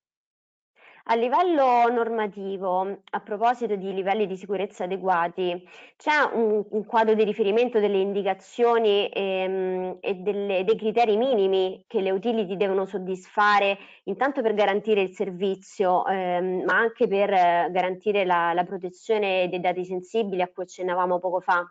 A 1.05 1.15
livello 1.15 1.87
normativo, 1.91 3.01
a 3.11 3.19
proposito 3.21 3.75
di 3.75 3.93
livelli 3.93 4.27
di 4.27 4.37
sicurezza 4.37 4.83
adeguati, 4.83 5.67
c'è 5.97 6.29
un, 6.33 6.63
un 6.69 6.85
quadro 6.85 7.15
di 7.15 7.23
riferimento 7.23 7.79
delle 7.79 7.97
indicazioni 7.97 9.09
ehm, 9.09 9.97
e 9.99 10.13
delle, 10.15 10.63
dei 10.63 10.77
criteri 10.77 11.17
minimi 11.17 11.83
che 11.87 12.01
le 12.01 12.11
utility 12.11 12.55
devono 12.55 12.85
soddisfare 12.85 13.77
intanto 14.05 14.41
per 14.41 14.53
garantire 14.53 15.01
il 15.01 15.11
servizio, 15.13 16.05
ehm, 16.05 16.63
ma 16.65 16.77
anche 16.77 17.07
per 17.07 17.31
eh, 17.31 17.69
garantire 17.71 18.23
la, 18.23 18.53
la 18.53 18.63
protezione 18.63 19.49
dei 19.49 19.59
dati 19.59 19.83
sensibili 19.85 20.41
a 20.41 20.47
cui 20.53 20.63
accennavamo 20.63 21.19
poco 21.19 21.39
fa? 21.41 21.65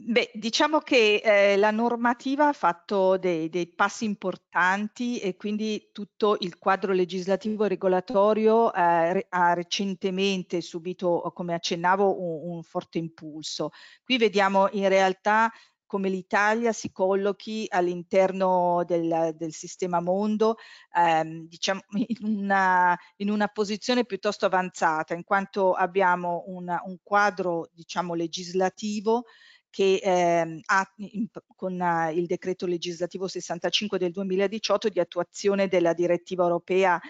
Beh, 0.00 0.30
diciamo 0.34 0.78
che 0.78 1.20
eh, 1.24 1.56
la 1.56 1.72
normativa 1.72 2.48
ha 2.48 2.52
fatto 2.52 3.16
dei, 3.16 3.48
dei, 3.48 3.66
passi 3.66 4.04
importanti 4.04 5.18
e 5.18 5.34
quindi 5.34 5.90
tutto 5.92 6.36
il 6.40 6.56
quadro 6.56 6.92
legislativo 6.92 7.64
e 7.64 7.68
regolatorio 7.68 8.72
eh, 8.72 9.26
ha 9.28 9.52
recentemente 9.54 10.60
subito, 10.60 11.32
come 11.34 11.54
accennavo, 11.54 12.20
un, 12.20 12.56
un 12.56 12.62
forte 12.62 12.98
impulso. 12.98 13.70
Qui 14.04 14.18
vediamo 14.18 14.68
in 14.70 14.88
realtà 14.88 15.50
come 15.84 16.10
l'Italia 16.10 16.72
si 16.72 16.92
collochi 16.92 17.66
all'interno 17.68 18.84
del, 18.86 19.34
del, 19.36 19.52
sistema 19.52 20.00
mondo 20.00 20.56
ehm, 20.94 21.48
diciamo 21.48 21.80
in 22.20 22.26
una, 22.26 22.96
in 23.16 23.30
una, 23.30 23.48
posizione 23.48 24.04
piuttosto 24.04 24.44
avanzata 24.44 25.14
in 25.14 25.24
quanto 25.24 25.72
abbiamo 25.72 26.44
una, 26.48 26.82
un 26.84 26.98
quadro 27.02 27.70
diciamo 27.72 28.12
legislativo 28.12 29.24
che 29.70 30.00
eh, 30.02 30.60
ha 30.64 30.92
in, 30.96 31.26
con 31.54 31.78
uh, 31.78 32.10
il 32.12 32.26
decreto 32.26 32.66
legislativo 32.66 33.28
65 33.28 33.98
del 33.98 34.12
2018 34.12 34.88
di 34.88 35.00
attuazione 35.00 35.68
della 35.68 35.92
direttiva 35.92 36.44
europea 36.44 37.00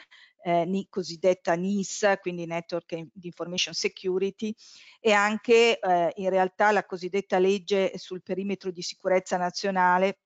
eh, 0.43 0.87
cosiddetta 0.89 1.55
NIS, 1.55 2.15
quindi 2.21 2.47
Network 2.47 3.07
Information 3.23 3.75
Security, 3.75 4.55
e 5.01 5.13
anche 5.13 5.79
eh, 5.79 6.13
in 6.17 6.31
realtà 6.31 6.71
la 6.71 6.85
cosiddetta 6.85 7.39
legge 7.39 7.93
sul 7.97 8.23
perimetro 8.23 8.71
di 8.71 8.83
sicurezza 8.83 9.37
nazionale 9.37 10.21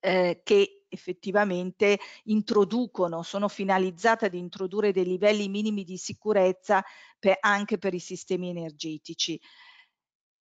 eh, 0.00 0.40
che 0.42 0.84
effettivamente 0.88 1.98
introducono, 2.24 3.22
sono 3.22 3.48
finalizzate 3.48 4.26
ad 4.26 4.34
introdurre 4.34 4.92
dei 4.92 5.04
livelli 5.04 5.48
minimi 5.48 5.84
di 5.84 5.96
sicurezza 5.96 6.84
per, 7.18 7.36
anche 7.40 7.78
per 7.78 7.94
i 7.94 8.00
sistemi 8.00 8.48
energetici. 8.48 9.40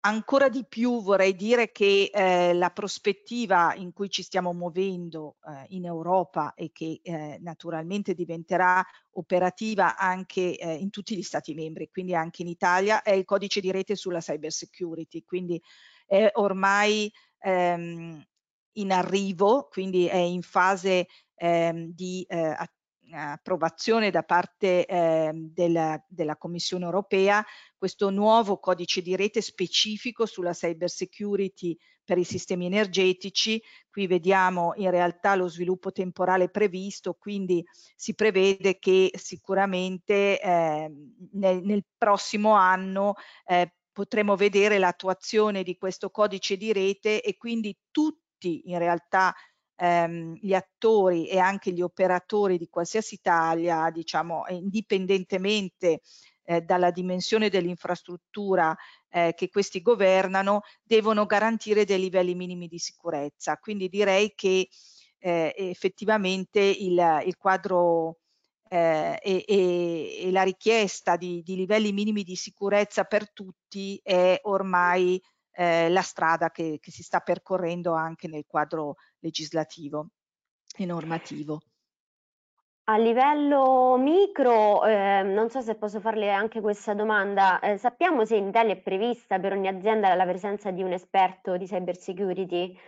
Ancora 0.01 0.47
di 0.47 0.65
più 0.65 1.01
vorrei 1.01 1.35
dire 1.35 1.73
che 1.73 2.09
eh, 2.13 2.53
la 2.53 2.69
prospettiva 2.69 3.73
in 3.75 3.91
cui 3.91 4.09
ci 4.09 4.23
stiamo 4.23 4.53
muovendo 4.53 5.35
eh, 5.45 5.65
in 5.75 5.83
Europa 5.83 6.53
e 6.53 6.71
che 6.71 7.01
eh, 7.03 7.37
naturalmente 7.41 8.13
diventerà 8.13 8.81
operativa 9.15 9.97
anche 9.97 10.57
eh, 10.57 10.73
in 10.75 10.89
tutti 10.89 11.17
gli 11.17 11.21
Stati 11.21 11.53
membri, 11.53 11.89
quindi 11.89 12.15
anche 12.15 12.43
in 12.43 12.47
Italia, 12.47 13.01
è 13.01 13.11
il 13.11 13.25
codice 13.25 13.59
di 13.59 13.71
rete 13.71 13.97
sulla 13.97 14.19
cyber 14.19 14.53
security, 14.53 15.25
quindi 15.25 15.61
è 16.05 16.29
ormai 16.35 17.11
ehm, 17.39 18.23
in 18.77 18.91
arrivo, 18.93 19.67
quindi 19.69 20.07
è 20.07 20.15
in 20.15 20.43
fase 20.43 21.07
ehm, 21.35 21.91
di 21.93 22.25
eh, 22.29 22.55
approvazione 23.11 24.11
da 24.11 24.23
parte 24.23 24.85
eh, 24.85 25.31
della, 25.33 26.03
della, 26.07 26.37
Commissione 26.37 26.85
europea 26.85 27.45
questo 27.77 28.09
nuovo 28.09 28.59
codice 28.59 29.01
di 29.01 29.15
rete 29.15 29.41
specifico 29.41 30.25
sulla 30.25 30.53
cyber 30.53 30.89
security 30.89 31.77
per 32.03 32.17
i 32.17 32.23
sistemi 32.23 32.65
energetici. 32.65 33.61
Qui 33.89 34.07
vediamo 34.07 34.73
in 34.75 34.89
realtà 34.89 35.35
lo 35.35 35.47
sviluppo 35.47 35.91
temporale 35.91 36.49
previsto, 36.49 37.13
quindi 37.13 37.63
si 37.95 38.15
prevede 38.15 38.79
che 38.79 39.11
sicuramente 39.15 40.41
eh, 40.41 40.91
nel, 41.33 41.61
nel, 41.63 41.83
prossimo 41.97 42.53
anno 42.53 43.13
eh, 43.45 43.73
potremo 43.91 44.35
vedere 44.35 44.77
l'attuazione 44.77 45.61
di 45.63 45.77
questo 45.77 46.09
codice 46.09 46.57
di 46.57 46.73
rete 46.73 47.21
e 47.21 47.37
quindi 47.37 47.77
tutti 47.91 48.69
in 48.69 48.77
realtà 48.77 49.35
ehm, 49.79 50.37
gli 50.41 50.53
attori 50.53 51.27
e 51.27 51.39
anche 51.39 51.71
gli 51.71 51.81
operatori 51.81 52.57
di 52.57 52.67
qualsiasi 52.67 53.19
taglia, 53.21 53.89
diciamo, 53.89 54.43
indipendentemente 54.49 56.01
eh, 56.43 56.61
dalla 56.61 56.91
dimensione 56.91 57.49
dell'infrastruttura 57.49 58.75
eh, 59.09 59.33
che 59.35 59.49
questi 59.49 59.81
governano, 59.81 60.61
devono 60.83 61.25
garantire 61.25 61.85
dei 61.85 61.99
livelli 61.99 62.35
minimi 62.35 62.67
di 62.67 62.79
sicurezza. 62.79 63.57
Quindi 63.57 63.87
direi 63.87 64.33
che 64.35 64.67
eh, 65.19 65.53
effettivamente 65.55 66.59
il, 66.59 67.21
il 67.25 67.37
quadro 67.37 68.17
eh, 68.69 69.17
e, 69.21 69.43
e, 69.47 70.19
e, 70.27 70.31
la 70.31 70.43
richiesta 70.43 71.17
di, 71.17 71.41
di, 71.43 71.55
livelli 71.55 71.91
minimi 71.91 72.23
di 72.23 72.35
sicurezza 72.35 73.03
per 73.03 73.31
tutti 73.31 73.99
è 74.03 74.39
ormai 74.43 75.21
eh, 75.59 75.89
la 75.89 76.01
strada 76.01 76.51
che, 76.51 76.77
che, 76.79 76.89
si 76.89 77.03
sta 77.03 77.19
percorrendo 77.19 77.91
anche 77.91 78.29
nel 78.29 78.45
quadro 78.47 78.95
legislativo 79.19 80.07
e 80.77 80.85
normativo. 80.85 81.59
A 82.85 82.97
livello 82.97 83.97
micro, 83.97 84.85
eh, 84.85 85.21
non 85.21 85.49
so 85.49 85.59
se 85.59 85.75
posso 85.75 85.99
farle 85.99 86.31
anche 86.31 86.61
questa 86.61 86.93
domanda, 86.93 87.59
eh, 87.59 87.77
sappiamo 87.77 88.23
se 88.23 88.37
in 88.37 88.47
Italia 88.47 88.73
è 88.73 88.79
prevista 88.79 89.37
per 89.37 89.51
ogni 89.51 89.67
azienda 89.67 90.15
la 90.15 90.25
presenza 90.25 90.71
di 90.71 90.81
un 90.81 90.93
esperto 90.93 91.57
di 91.57 91.65
cyber 91.65 91.97
security? 91.97 92.79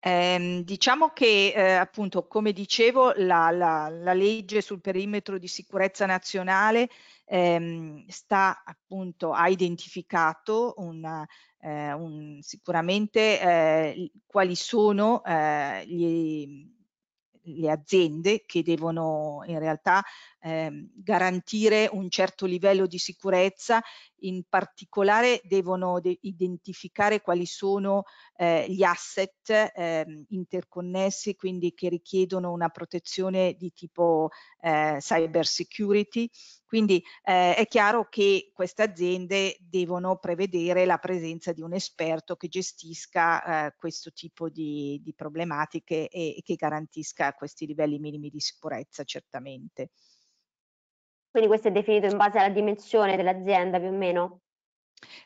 Eh, 0.00 0.62
diciamo 0.64 1.10
che 1.10 1.52
eh, 1.54 1.72
appunto, 1.74 2.26
come 2.26 2.52
dicevo, 2.52 3.12
la, 3.18 3.50
la, 3.50 3.88
la, 3.88 4.14
legge 4.14 4.62
sul 4.62 4.80
perimetro 4.80 5.38
di 5.38 5.46
sicurezza 5.46 6.06
nazionale 6.06 6.88
ehm, 7.24 8.06
sta 8.08 8.62
appunto, 8.64 9.32
ha 9.32 9.48
identificato 9.48 10.74
una, 10.78 11.26
eh, 11.60 11.92
un, 11.92 12.38
sicuramente 12.42 13.40
eh, 13.40 14.10
quali 14.26 14.54
sono 14.54 15.22
eh, 15.24 15.84
gli, 15.86 16.70
le 17.44 17.70
aziende 17.70 18.42
che 18.46 18.62
devono 18.62 19.42
in 19.46 19.58
realtà 19.58 20.02
eh, 20.40 20.88
garantire 20.94 21.88
un 21.90 22.08
certo 22.08 22.46
livello 22.46 22.86
di 22.86 22.98
sicurezza, 22.98 23.82
in 24.22 24.42
particolare 24.48 25.40
devono 25.44 26.00
de 26.00 26.18
identificare 26.22 27.20
quali 27.20 27.46
sono 27.46 28.04
eh, 28.36 28.66
gli 28.68 28.82
asset 28.82 29.50
eh, 29.74 30.24
interconnessi, 30.28 31.34
quindi 31.36 31.72
che 31.74 31.88
richiedono 31.88 32.52
una 32.52 32.68
protezione 32.68 33.54
di 33.54 33.72
tipo 33.72 34.30
eh, 34.60 34.96
cyber 34.98 35.46
security. 35.46 36.28
Quindi 36.66 37.02
eh, 37.24 37.54
è 37.54 37.66
chiaro 37.66 38.08
che 38.08 38.50
queste 38.54 38.82
aziende 38.82 39.56
devono 39.60 40.16
prevedere 40.16 40.86
la 40.86 40.96
presenza 40.96 41.52
di 41.52 41.60
un 41.60 41.74
esperto 41.74 42.34
che 42.36 42.48
gestisca 42.48 43.66
eh, 43.66 43.74
questo 43.76 44.10
tipo 44.12 44.48
di, 44.48 44.98
di 45.04 45.12
problematiche 45.14 46.08
e, 46.08 46.34
e 46.36 46.42
che 46.42 46.54
garantisca 46.54 47.34
questi 47.34 47.66
livelli 47.66 47.98
minimi 47.98 48.30
di 48.30 48.40
sicurezza 48.40 49.04
certamente. 49.04 49.90
Quindi 51.32 51.48
questo 51.48 51.68
è 51.68 51.72
definito 51.72 52.04
in 52.04 52.18
base 52.18 52.38
alla 52.38 52.50
dimensione 52.50 53.16
dell'azienda 53.16 53.78
più 53.78 53.88
o 53.88 53.92
meno? 53.92 54.40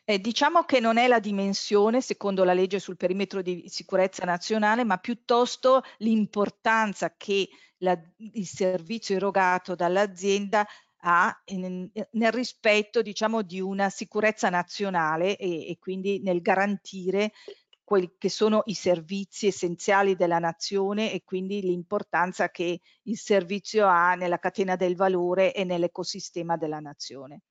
Eh, 0.05 0.19
diciamo 0.19 0.63
che 0.63 0.79
non 0.79 0.97
è 0.97 1.05
la 1.05 1.19
dimensione, 1.19 1.99
secondo 1.99 2.45
la 2.45 2.53
legge 2.53 2.79
sul 2.79 2.95
perimetro 2.95 3.41
di 3.41 3.65
sicurezza 3.67 4.23
nazionale, 4.23 4.85
ma 4.85 4.97
piuttosto 4.99 5.81
l'importanza 5.97 7.13
che 7.17 7.49
la, 7.79 7.99
il 8.15 8.45
servizio 8.45 9.17
erogato 9.17 9.75
dall'azienda 9.75 10.65
ha 11.01 11.41
in, 11.47 11.91
nel 12.11 12.31
rispetto 12.31 13.01
diciamo, 13.01 13.41
di 13.41 13.59
una 13.59 13.89
sicurezza 13.89 14.47
nazionale 14.47 15.35
e, 15.35 15.69
e 15.69 15.77
quindi 15.77 16.21
nel 16.21 16.41
garantire 16.41 17.33
quelli 17.87 18.15
che 18.17 18.27
sono 18.27 18.63
i 18.65 18.73
servizi 18.73 19.47
essenziali 19.47 20.17
della 20.17 20.39
nazione 20.39 21.13
e 21.13 21.23
quindi 21.23 21.61
l'importanza 21.61 22.49
che 22.49 22.81
il 23.03 23.17
servizio 23.17 23.87
ha 23.87 24.13
nella 24.15 24.39
catena 24.39 24.75
del 24.75 24.97
valore 24.97 25.53
e 25.53 25.63
nell'ecosistema 25.63 26.57
della 26.57 26.81
nazione. 26.81 27.43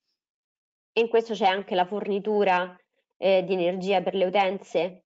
In 0.99 1.09
questo 1.09 1.33
c'è 1.33 1.47
anche 1.47 1.75
la 1.75 1.87
fornitura 1.87 2.79
eh, 3.17 3.45
di 3.47 3.55
energia 3.55 4.03
per 4.03 4.15
le 4.15 4.27
utenze? 4.27 5.06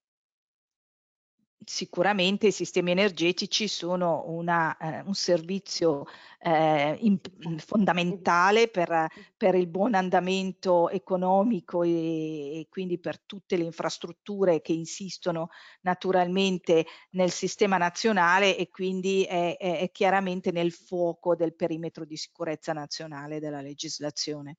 Sicuramente 1.64 2.48
i 2.48 2.52
sistemi 2.52 2.90
energetici 2.90 3.68
sono 3.68 4.24
una, 4.26 4.76
eh, 4.78 5.02
un 5.04 5.14
servizio 5.14 6.06
eh, 6.38 6.96
in, 7.00 7.18
fondamentale 7.58 8.68
per, 8.68 9.06
per, 9.36 9.54
il 9.54 9.66
buon 9.66 9.94
andamento 9.94 10.88
economico 10.88 11.82
e, 11.82 12.60
e, 12.60 12.66
quindi 12.70 12.98
per 12.98 13.20
tutte 13.20 13.56
le 13.56 13.64
infrastrutture 13.64 14.62
che 14.62 14.72
insistono 14.72 15.50
naturalmente 15.82 16.86
nel 17.10 17.30
sistema 17.30 17.76
nazionale 17.76 18.56
e 18.56 18.68
quindi 18.70 19.24
è, 19.24 19.56
è, 19.58 19.80
è 19.80 19.90
chiaramente 19.90 20.50
nel 20.52 20.72
fuoco 20.72 21.34
del 21.34 21.54
perimetro 21.54 22.04
di 22.04 22.16
sicurezza 22.16 22.72
nazionale 22.72 23.38
della 23.38 23.60
legislazione. 23.60 24.56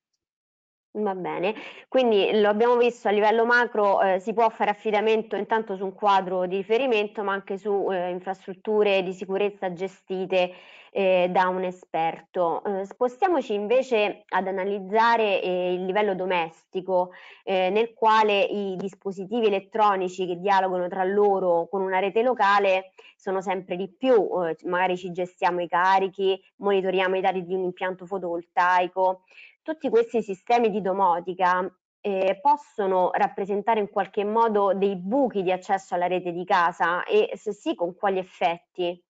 Va 0.94 1.14
bene, 1.14 1.54
quindi 1.88 2.38
lo 2.38 2.50
abbiamo 2.50 2.76
visto 2.76 3.08
a 3.08 3.12
livello 3.12 3.46
macro, 3.46 4.02
eh, 4.02 4.18
si 4.20 4.34
può 4.34 4.50
fare 4.50 4.68
affidamento 4.68 5.36
intanto 5.36 5.74
su 5.74 5.84
un 5.84 5.94
quadro 5.94 6.44
di 6.44 6.56
riferimento, 6.56 7.22
ma 7.22 7.32
anche 7.32 7.56
su 7.56 7.88
eh, 7.90 8.10
infrastrutture 8.10 9.02
di 9.02 9.14
sicurezza 9.14 9.72
gestite 9.72 10.52
eh, 10.90 11.28
da 11.30 11.48
un 11.48 11.64
esperto. 11.64 12.62
Eh, 12.64 12.84
spostiamoci 12.84 13.54
invece 13.54 14.24
ad 14.28 14.46
analizzare 14.46 15.40
eh, 15.40 15.72
il 15.72 15.86
livello 15.86 16.14
domestico, 16.14 17.12
eh, 17.42 17.70
nel 17.70 17.94
quale 17.94 18.42
i 18.42 18.76
dispositivi 18.76 19.46
elettronici 19.46 20.26
che 20.26 20.38
dialogano 20.38 20.88
tra 20.88 21.04
loro 21.04 21.68
con 21.70 21.80
una 21.80 22.00
rete 22.00 22.20
locale 22.20 22.92
sono 23.16 23.40
sempre 23.40 23.76
di 23.76 23.88
più, 23.88 24.28
magari 24.64 24.96
ci 24.96 25.12
gestiamo 25.12 25.60
i 25.60 25.68
carichi, 25.68 26.38
monitoriamo 26.56 27.16
i 27.16 27.20
dati 27.20 27.44
di 27.44 27.54
un 27.54 27.62
impianto 27.62 28.04
fotovoltaico 28.04 29.22
tutti 29.62 29.88
questi 29.88 30.22
sistemi 30.22 30.70
di 30.70 30.80
domotica 30.80 31.70
eh, 32.00 32.38
possono 32.42 33.10
rappresentare 33.12 33.80
in 33.80 33.88
qualche 33.88 34.24
modo 34.24 34.74
dei 34.74 34.96
buchi 34.96 35.42
di 35.42 35.52
accesso 35.52 35.94
alla 35.94 36.08
rete 36.08 36.32
di 36.32 36.44
casa 36.44 37.04
e 37.04 37.30
se 37.36 37.52
sì, 37.52 37.74
con 37.74 37.94
quali 37.94 38.18
effetti? 38.18 39.00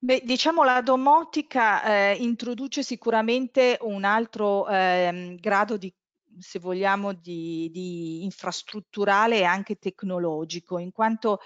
Beh, 0.00 0.20
diciamo 0.24 0.62
la 0.62 0.80
domotica 0.80 1.82
eh, 1.82 2.16
introduce 2.20 2.82
sicuramente 2.82 3.78
un 3.80 4.04
altro 4.04 4.68
eh, 4.68 5.36
grado 5.40 5.76
di, 5.76 5.92
se 6.38 6.60
vogliamo, 6.60 7.14
di, 7.14 7.68
di, 7.72 8.22
infrastrutturale 8.22 9.38
e 9.38 9.44
anche 9.44 9.76
tecnologico, 9.76 10.78
in 10.78 10.92
quanto 10.92 11.40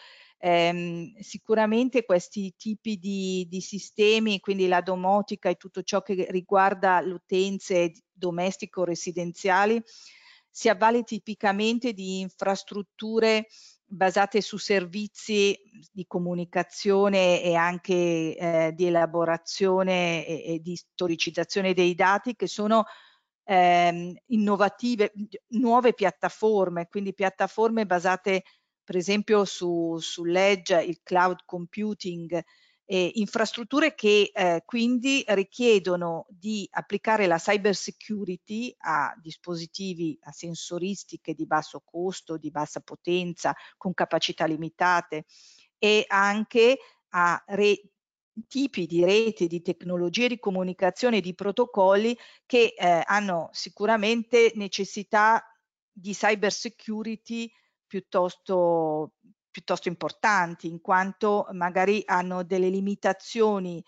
ehm, 0.44 1.14
sicuramente 1.20 2.04
questi 2.04 2.52
tipi 2.56 2.98
di, 2.98 3.46
di, 3.48 3.60
sistemi, 3.60 4.40
quindi 4.40 4.66
la 4.66 4.80
domotica 4.80 5.48
e 5.48 5.54
tutto 5.54 5.82
ciò 5.82 6.02
che 6.02 6.26
riguarda 6.30 7.00
le 7.00 7.12
utenze 7.12 7.92
domestico-residenziali, 8.12 9.80
si 10.50 10.68
avvale 10.68 11.04
tipicamente 11.04 11.92
di 11.92 12.20
infrastrutture 12.20 13.46
basate 13.84 14.40
su 14.40 14.56
servizi 14.56 15.56
di 15.92 16.06
comunicazione 16.06 17.40
e 17.40 17.54
anche 17.54 18.36
eh, 18.36 18.72
di 18.74 18.86
elaborazione 18.86 20.26
e, 20.26 20.54
e, 20.54 20.58
di 20.60 20.74
storicizzazione 20.74 21.72
dei 21.72 21.94
dati 21.94 22.34
che 22.34 22.48
sono 22.48 22.84
ehm, 23.44 24.12
innovative, 24.26 25.12
nuove 25.50 25.94
piattaforme, 25.94 26.88
quindi 26.88 27.14
piattaforme 27.14 27.86
basate 27.86 28.42
per 28.84 28.96
esempio 28.96 29.44
su, 29.44 29.96
sull'edge, 29.98 30.82
il 30.82 31.00
cloud 31.02 31.44
computing, 31.44 32.42
eh, 32.84 33.12
infrastrutture 33.14 33.94
che 33.94 34.30
eh, 34.34 34.62
quindi 34.66 35.24
richiedono 35.28 36.26
di 36.28 36.68
applicare 36.72 37.26
la 37.26 37.38
cyber 37.38 37.74
security 37.74 38.74
a 38.78 39.14
dispositivi, 39.20 40.18
a 40.22 40.32
sensoristiche 40.32 41.34
di 41.34 41.46
basso 41.46 41.82
costo, 41.84 42.36
di 42.36 42.50
bassa 42.50 42.80
potenza, 42.80 43.54
con 43.76 43.94
capacità 43.94 44.44
limitate 44.44 45.24
e 45.78 46.04
anche 46.08 46.78
a 47.10 47.42
re 47.46 47.80
tipi 48.48 48.86
di 48.86 49.04
reti, 49.04 49.46
di 49.46 49.62
tecnologie 49.62 50.28
di 50.28 50.38
comunicazione, 50.38 51.20
di 51.20 51.34
protocolli 51.34 52.16
che 52.46 52.74
eh, 52.76 53.02
hanno 53.04 53.48
sicuramente 53.52 54.52
necessità 54.54 55.42
di 55.90 56.12
cyber 56.12 56.52
security 56.52 57.50
piuttosto, 57.92 59.12
piuttosto 59.50 59.88
importanti, 59.88 60.66
in 60.66 60.80
quanto 60.80 61.46
magari 61.50 62.02
hanno 62.06 62.42
delle 62.42 62.70
limitazioni 62.70 63.84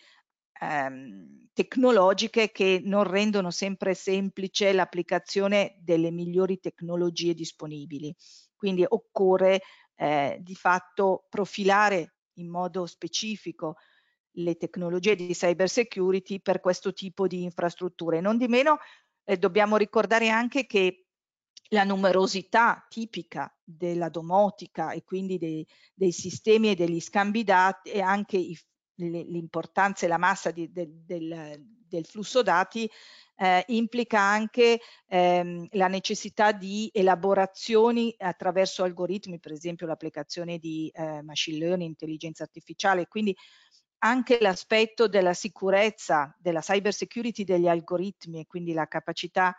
ehm, 0.60 1.48
tecnologiche 1.54 2.52
che 2.52 2.82
non 2.84 3.04
rendono 3.04 3.50
sempre 3.50 3.94
semplice 3.94 4.74
l'applicazione 4.74 5.78
delle 5.80 6.10
migliori 6.10 6.60
tecnologie 6.60 7.32
disponibili. 7.32 8.14
Quindi 8.54 8.84
occorre 8.86 9.62
eh, 9.94 10.36
di 10.38 10.54
fatto 10.54 11.24
profilare 11.30 12.16
in 12.34 12.50
modo 12.50 12.84
specifico 12.84 13.76
le 14.32 14.56
tecnologie 14.56 15.16
di 15.16 15.32
cyber 15.32 15.70
security 15.70 16.42
per 16.42 16.60
questo 16.60 16.92
tipo 16.92 17.26
di 17.26 17.42
infrastrutture. 17.42 18.20
Non 18.20 18.36
di 18.36 18.48
meno 18.48 18.80
eh, 19.24 19.38
dobbiamo 19.38 19.78
ricordare 19.78 20.28
anche 20.28 20.66
che 20.66 21.03
la 21.74 21.84
numerosità 21.84 22.86
tipica 22.88 23.52
della 23.62 24.08
domotica 24.08 24.92
e 24.92 25.02
quindi 25.02 25.38
dei, 25.38 25.66
dei 25.92 26.12
sistemi 26.12 26.70
e 26.70 26.74
degli 26.74 27.00
scambi 27.00 27.42
dati 27.42 27.90
e 27.90 28.00
anche 28.00 28.38
l'importanza 28.94 30.06
e 30.06 30.08
la 30.08 30.16
massa 30.16 30.52
di, 30.52 30.70
de, 30.70 30.88
del, 31.04 31.60
del, 31.88 32.06
flusso 32.06 32.42
dati 32.42 32.88
eh, 33.36 33.64
implica 33.68 34.20
anche 34.20 34.80
ehm, 35.08 35.66
la 35.72 35.88
necessità 35.88 36.52
di 36.52 36.88
elaborazioni 36.94 38.14
attraverso 38.18 38.84
algoritmi, 38.84 39.40
per 39.40 39.50
esempio 39.50 39.88
l'applicazione 39.88 40.58
di 40.58 40.88
eh, 40.94 41.22
machine 41.22 41.58
learning, 41.58 41.90
intelligenza 41.90 42.44
artificiale, 42.44 43.08
quindi 43.08 43.36
anche 44.04 44.38
l'aspetto 44.40 45.08
della 45.08 45.34
sicurezza, 45.34 46.36
della 46.38 46.60
cyber 46.60 46.92
security 46.92 47.42
degli 47.42 47.66
algoritmi 47.66 48.40
e 48.40 48.46
quindi 48.46 48.72
la 48.74 48.86
capacità 48.86 49.56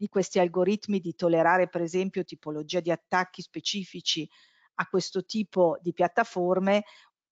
di 0.00 0.08
questi 0.08 0.38
algoritmi 0.38 0.98
di 0.98 1.14
tollerare 1.14 1.68
per 1.68 1.82
esempio 1.82 2.24
tipologia 2.24 2.80
di 2.80 2.90
attacchi 2.90 3.42
specifici 3.42 4.26
a 4.76 4.86
questo 4.86 5.26
tipo 5.26 5.76
di 5.82 5.92
piattaforme 5.92 6.84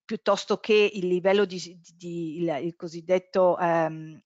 piuttosto 0.05 0.59
che 0.59 0.91
il 0.93 1.07
livello 1.07 1.47
di, 1.47 1.59
di, 1.59 1.95
di 1.97 2.37
il, 2.43 2.65
il, 2.65 2.77
cosiddetto 2.77 3.59
ehm, 3.59 4.23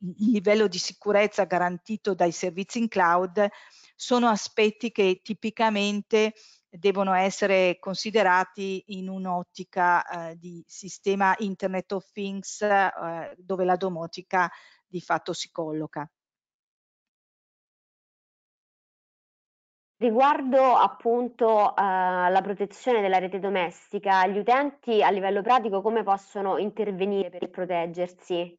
il 0.00 0.30
livello 0.32 0.66
di 0.66 0.78
sicurezza 0.78 1.44
garantito 1.44 2.14
dai 2.14 2.32
servizi 2.32 2.78
in 2.78 2.88
cloud 2.88 3.46
sono 3.94 4.26
aspetti 4.26 4.90
che 4.90 5.20
tipicamente 5.22 6.34
devono 6.68 7.14
essere 7.14 7.78
considerati 7.78 8.82
in 8.88 9.08
un'ottica 9.08 10.30
eh, 10.30 10.36
di 10.36 10.64
sistema 10.66 11.32
Internet 11.38 11.92
of 11.92 12.10
Things 12.10 12.60
eh, 12.60 13.36
dove 13.38 13.64
la 13.64 13.76
domotica 13.76 14.50
di 14.84 15.00
fatto 15.00 15.32
si 15.32 15.52
colloca. 15.52 16.10
Riguardo 20.04 20.60
appunto 20.74 21.46
uh, 21.46 21.80
la 21.80 22.40
protezione 22.42 23.00
della 23.00 23.16
rete 23.16 23.40
domestica, 23.40 24.26
gli 24.26 24.36
utenti 24.36 25.02
a 25.02 25.08
livello 25.08 25.40
pratico 25.40 25.80
come 25.80 26.02
possono 26.02 26.58
intervenire 26.58 27.30
per 27.30 27.48
proteggersi? 27.48 28.54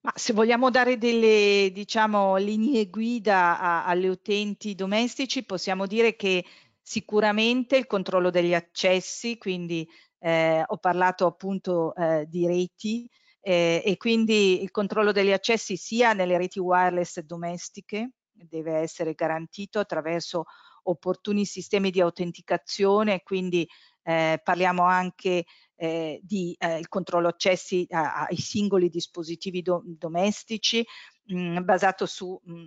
Ma 0.00 0.12
se 0.14 0.32
vogliamo 0.32 0.70
dare 0.70 0.96
delle, 0.96 1.68
diciamo, 1.74 2.36
linee 2.36 2.88
guida 2.88 3.60
a, 3.60 3.84
alle 3.84 4.08
utenti 4.08 4.74
domestici, 4.74 5.44
possiamo 5.44 5.86
dire 5.86 6.16
che 6.16 6.42
sicuramente 6.80 7.76
il 7.76 7.86
controllo 7.86 8.30
degli 8.30 8.54
accessi, 8.54 9.36
quindi 9.36 9.86
eh, 10.20 10.64
ho 10.66 10.78
parlato 10.78 11.26
appunto 11.26 11.94
eh, 11.94 12.24
di 12.30 12.46
reti, 12.46 13.06
eh, 13.42 13.82
e 13.84 13.98
quindi 13.98 14.62
il 14.62 14.70
controllo 14.70 15.12
degli 15.12 15.32
accessi 15.32 15.76
sia 15.76 16.14
nelle 16.14 16.38
reti 16.38 16.58
wireless 16.60 17.20
domestiche, 17.20 18.12
deve 18.48 18.74
essere 18.78 19.14
garantito 19.14 19.78
attraverso 19.78 20.44
opportuni 20.84 21.44
sistemi 21.44 21.90
di 21.90 22.00
autenticazione, 22.00 23.22
quindi 23.22 23.68
eh, 24.02 24.40
parliamo 24.42 24.82
anche 24.84 25.44
eh, 25.76 26.20
di 26.22 26.54
eh, 26.58 26.78
il 26.78 26.88
controllo 26.88 27.28
accessi 27.28 27.86
a, 27.90 28.26
ai 28.26 28.36
singoli 28.36 28.88
dispositivi 28.88 29.62
do, 29.62 29.82
domestici 29.84 30.84
mh, 31.24 31.58
mm, 31.58 31.64
basato 31.64 32.06
su 32.06 32.38
mh, 32.42 32.52
mm, 32.52 32.66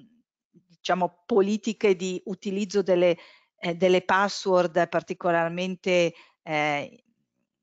diciamo 0.68 1.24
politiche 1.26 1.96
di 1.96 2.22
utilizzo 2.26 2.82
delle, 2.82 3.18
eh, 3.60 3.76
delle 3.76 4.02
password 4.02 4.88
particolarmente 4.90 6.14
eh, 6.42 7.04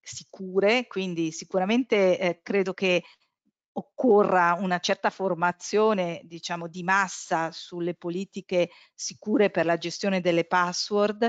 sicure, 0.01 0.87
quindi 0.87 1.33
sicuramente 1.33 2.19
eh, 2.19 2.41
credo 2.43 2.75
che 2.75 3.03
occorra 3.77 4.57
una 4.59 4.79
certa 4.79 5.11
formazione, 5.11 6.21
diciamo, 6.25 6.69
di 6.69 6.83
massa 6.83 7.51
sulle 7.51 7.95
politiche 7.95 8.71
sicure 8.95 9.51
per 9.51 9.67
la 9.67 9.77
gestione 9.77 10.21
delle 10.21 10.45
password, 10.45 11.29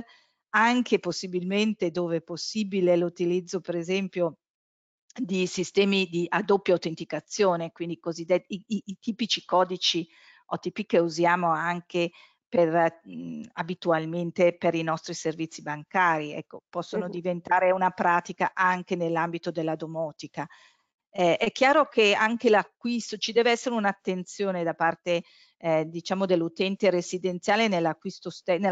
anche 0.50 1.00
possibilmente 1.00 1.92
dove 1.92 2.18
è 2.18 2.22
possibile 2.22 2.96
l'utilizzo, 2.98 3.62
per 3.62 3.76
esempio, 3.76 4.38
di 5.18 5.48
sistemi 5.48 6.06
di 6.08 6.26
a 6.30 6.42
doppia 6.42 6.74
autenticazione, 6.74 7.72
quindi 7.72 8.00
cosiddetti 8.00 8.64
i, 8.68 8.84
i, 8.86 8.98
tipici 9.00 9.46
codici 9.46 10.08
OTP 10.48 10.86
che 10.86 11.00
usiamo 11.00 11.52
anche 11.52 12.12
per, 12.48 13.00
mh, 13.04 13.44
abitualmente 13.54 14.56
per 14.58 14.76
i 14.76 14.84
nostri 14.84 15.14
servizi 15.14 15.62
bancari, 15.62 16.34
ecco, 16.34 16.64
possono 16.70 17.10
diventare 17.10 17.72
una 17.72 17.92
pratica 17.92 18.52
anche 18.54 18.96
nell'ambito 18.96 19.52
della 19.52 19.76
domotica. 19.76 20.48
Eh, 21.18 21.38
è 21.38 21.50
chiaro 21.54 21.88
che 21.88 22.14
anche 22.14 22.50
l'acquisto, 22.50 23.16
ci 23.16 23.32
deve 23.32 23.52
essere 23.52 23.74
un'attenzione 23.74 24.66
da 24.66 24.74
parte 24.74 25.24
eh, 25.56 25.86
diciamo 25.88 26.26
dell'utente 26.26 26.90
residenziale 26.90 27.70
nella 27.70 27.96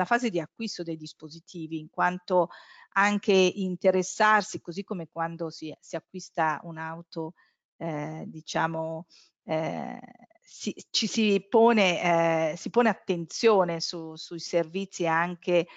fase 0.03 0.29
di 0.29 0.41
acquisto 0.41 0.83
dei 0.83 0.97
dispositivi, 0.97 1.79
in 1.79 1.89
quanto 1.89 2.49
anche 2.95 3.31
interessarsi, 3.31 4.59
così 4.59 4.83
come 4.83 5.07
quando 5.09 5.49
si, 5.49 5.73
si 5.79 5.95
acquista 5.95 6.59
un'auto, 6.63 7.35
eh, 7.77 8.25
diciamo, 8.27 9.05
eh, 9.45 9.99
si, 10.41 10.75
ci 10.89 11.07
si 11.07 11.45
pone, 11.47 12.51
eh, 12.51 12.57
si 12.57 12.69
pone 12.69 12.89
attenzione 12.89 13.79
su, 13.79 14.17
sui 14.17 14.39
servizi 14.39 15.07
anche 15.07 15.67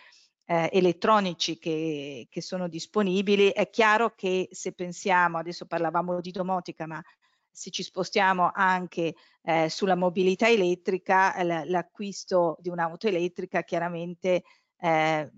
eh, 0.46 0.70
elettronici 0.72 1.58
che, 1.58 2.26
che, 2.30 2.40
sono 2.40 2.68
disponibili, 2.68 3.50
è 3.50 3.68
chiaro 3.68 4.14
che 4.14 4.48
se 4.50 4.72
pensiamo, 4.72 5.38
adesso 5.38 5.66
parlavamo 5.66 6.20
di 6.20 6.30
domotica, 6.30 6.86
ma 6.86 7.02
se 7.50 7.70
ci 7.70 7.82
spostiamo 7.82 8.50
anche 8.52 9.14
eh, 9.42 9.68
sulla 9.68 9.96
mobilità 9.96 10.48
elettrica, 10.48 11.42
l'acquisto 11.64 12.56
di 12.60 12.68
un'auto 12.68 13.08
elettrica 13.08 13.62
chiaramente 13.62 14.44
eh, 14.78 15.30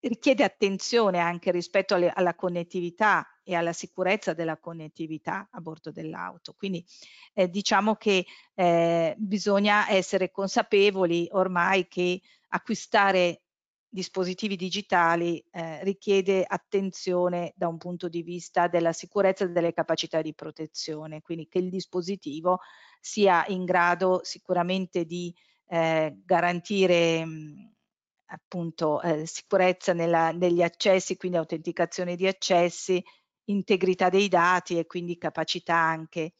richiede 0.00 0.44
attenzione 0.44 1.18
anche 1.18 1.50
rispetto 1.50 1.94
alle, 1.94 2.10
alla 2.14 2.34
connettività 2.34 3.26
e 3.42 3.54
alla 3.54 3.72
sicurezza 3.72 4.32
della 4.32 4.58
connettività 4.58 5.48
a 5.50 5.60
bordo 5.60 5.90
dell'auto. 5.90 6.54
Quindi 6.56 6.84
eh, 7.32 7.48
diciamo 7.48 7.96
che 7.96 8.24
eh, 8.54 9.14
bisogna 9.18 9.90
essere 9.90 10.30
consapevoli 10.30 11.28
ormai 11.32 11.88
che 11.88 12.20
acquistare 12.48 13.43
dispositivi 13.94 14.56
digitali 14.56 15.38
eh, 15.52 15.84
richiede 15.84 16.44
attenzione 16.44 17.52
da 17.54 17.68
un 17.68 17.78
punto 17.78 18.08
di 18.08 18.22
vista 18.22 18.66
della 18.66 18.92
sicurezza 18.92 19.44
e 19.44 19.50
delle 19.50 19.72
capacità 19.72 20.20
di 20.20 20.34
protezione, 20.34 21.22
quindi 21.22 21.46
che 21.46 21.60
il 21.60 21.70
dispositivo 21.70 22.58
sia 23.00 23.46
in 23.46 23.64
grado 23.64 24.18
sicuramente 24.24 25.04
di 25.04 25.32
eh, 25.68 26.12
garantire 26.24 27.24
mh, 27.24 27.74
appunto 28.26 29.00
eh, 29.00 29.26
sicurezza 29.26 29.92
nella, 29.92 30.32
negli 30.32 30.62
accessi, 30.62 31.16
quindi 31.16 31.38
autenticazione 31.38 32.16
di 32.16 32.26
accessi, 32.26 33.00
integrità 33.44 34.08
dei 34.08 34.26
dati 34.26 34.76
e 34.76 34.86
quindi 34.86 35.16
capacità 35.18 35.76
anche 35.76 36.32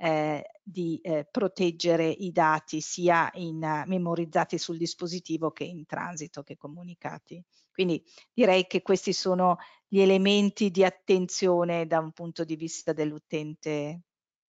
eh, 0.00 0.44
di 0.62 1.00
eh, 1.02 1.26
proteggere 1.28 2.06
i 2.06 2.30
dati 2.30 2.80
sia 2.80 3.28
in, 3.34 3.56
uh, 3.56 3.88
memorizzati 3.88 4.56
sul 4.56 4.76
dispositivo 4.76 5.50
che 5.50 5.64
in 5.64 5.86
transito, 5.86 6.42
che 6.42 6.56
comunicati. 6.56 7.42
Quindi 7.72 8.02
direi 8.32 8.66
che 8.66 8.82
questi 8.82 9.12
sono 9.12 9.56
gli 9.88 10.00
elementi 10.00 10.70
di 10.70 10.84
attenzione 10.84 11.86
da 11.86 11.98
un 11.98 12.12
punto 12.12 12.44
di 12.44 12.54
vista 12.54 12.92
dell'utente 12.92 14.02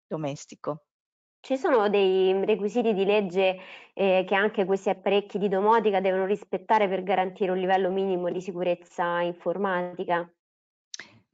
domestico. 0.08 0.86
Ci 1.42 1.58
sono 1.58 1.90
dei 1.90 2.46
requisiti 2.46 2.94
di 2.94 3.04
legge 3.04 3.58
eh, 3.94 4.24
che 4.26 4.36
anche 4.36 4.64
questi 4.64 4.90
apparecchi 4.90 5.38
di 5.38 5.50
domotica 5.50 6.00
devono 6.00 6.26
rispettare 6.26 6.88
per 6.88 7.04
garantire 7.04 7.52
un 7.52 7.58
livello 7.58 7.90
minimo 7.90 8.30
di 8.30 8.40
sicurezza 8.40 9.20
informatica? 9.20 10.32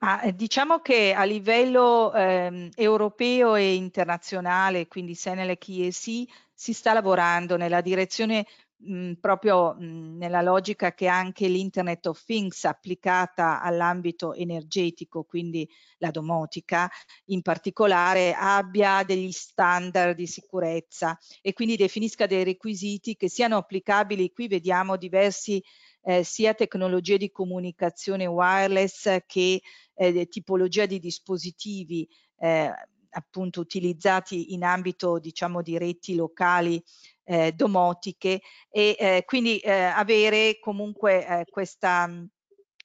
Ah, 0.01 0.31
diciamo 0.31 0.79
che 0.79 1.13
a 1.13 1.23
livello 1.25 2.13
ehm, 2.13 2.69
europeo 2.75 3.55
e 3.55 3.73
internazionale, 3.75 4.88
quindi 4.88 5.13
Senelec 5.13 5.67
IEC, 5.67 6.25
si 6.53 6.71
sta 6.73 6.93
lavorando 6.93 7.57
nella 7.57 7.81
direzione 7.81 8.45
mh, 8.77 9.13
proprio 9.19 9.73
mh, 9.77 10.15
nella 10.17 10.41
logica 10.41 10.93
che 10.93 11.07
anche 11.07 11.47
l'Internet 11.49 12.05
of 12.07 12.23
Things 12.23 12.63
applicata 12.63 13.62
all'ambito 13.62 14.33
energetico, 14.33 15.23
quindi 15.25 15.67
la 15.97 16.12
domotica 16.12 16.89
in 17.25 17.41
particolare, 17.41 18.33
abbia 18.33 19.03
degli 19.03 19.31
standard 19.31 20.15
di 20.15 20.27
sicurezza 20.27 21.17
e 21.41 21.51
quindi 21.51 21.75
definisca 21.75 22.25
dei 22.25 22.45
requisiti 22.45 23.17
che 23.17 23.27
siano 23.29 23.57
applicabili. 23.57 24.31
Qui 24.31 24.47
vediamo 24.47 24.95
diversi 24.95 25.62
eh, 26.03 26.23
sia 26.23 26.53
tecnologie 26.53 27.17
di 27.17 27.31
comunicazione 27.31 28.25
wireless 28.25 29.19
che 29.25 29.62
eh, 29.93 30.27
tipologia 30.27 30.85
di 30.85 30.99
dispositivi 30.99 32.07
eh, 32.38 32.71
appunto 33.12 33.59
utilizzati 33.59 34.53
in 34.53 34.63
ambito 34.63 35.19
diciamo 35.19 35.62
di 35.62 35.77
reti 35.77 36.15
locali 36.15 36.81
eh, 37.23 37.51
domotiche 37.51 38.41
e 38.69 38.95
eh, 38.99 39.23
quindi 39.25 39.59
eh, 39.59 39.71
avere 39.71 40.59
comunque 40.59 41.25
eh, 41.25 41.45
questa, 41.49 42.09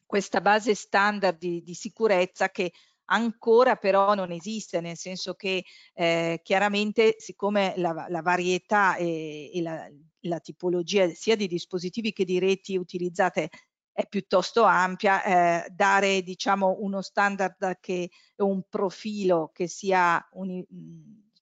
questa 0.07 0.40
base 0.40 0.74
standard 0.74 1.38
di, 1.38 1.62
di 1.62 1.74
sicurezza 1.74 2.50
che 2.50 2.72
ancora 3.07 3.77
però 3.77 4.14
non 4.14 4.31
esiste, 4.31 4.81
nel 4.81 4.97
senso 4.97 5.35
che 5.35 5.64
eh, 5.95 6.40
chiaramente 6.43 7.17
siccome 7.19 7.75
la, 7.77 8.07
la 8.09 8.23
varietà 8.23 8.97
e, 8.97 9.51
e 9.53 9.62
la, 9.62 9.88
la, 10.21 10.40
tipologia 10.40 11.09
sia 11.11 11.37
di 11.37 11.47
dispositivi 11.47 12.12
che 12.12 12.25
di 12.25 12.38
reti 12.38 12.77
utilizzate 12.77 13.51
è 13.93 14.07
piuttosto 14.09 14.64
ampia, 14.64 15.23
eh, 15.64 15.71
dare 15.71 16.23
diciamo 16.23 16.79
uno 16.81 17.01
standard 17.01 17.79
che 17.81 18.11
un 18.37 18.62
profilo 18.69 19.51
che 19.53 19.69
sia 19.69 20.27
un, 20.33 20.64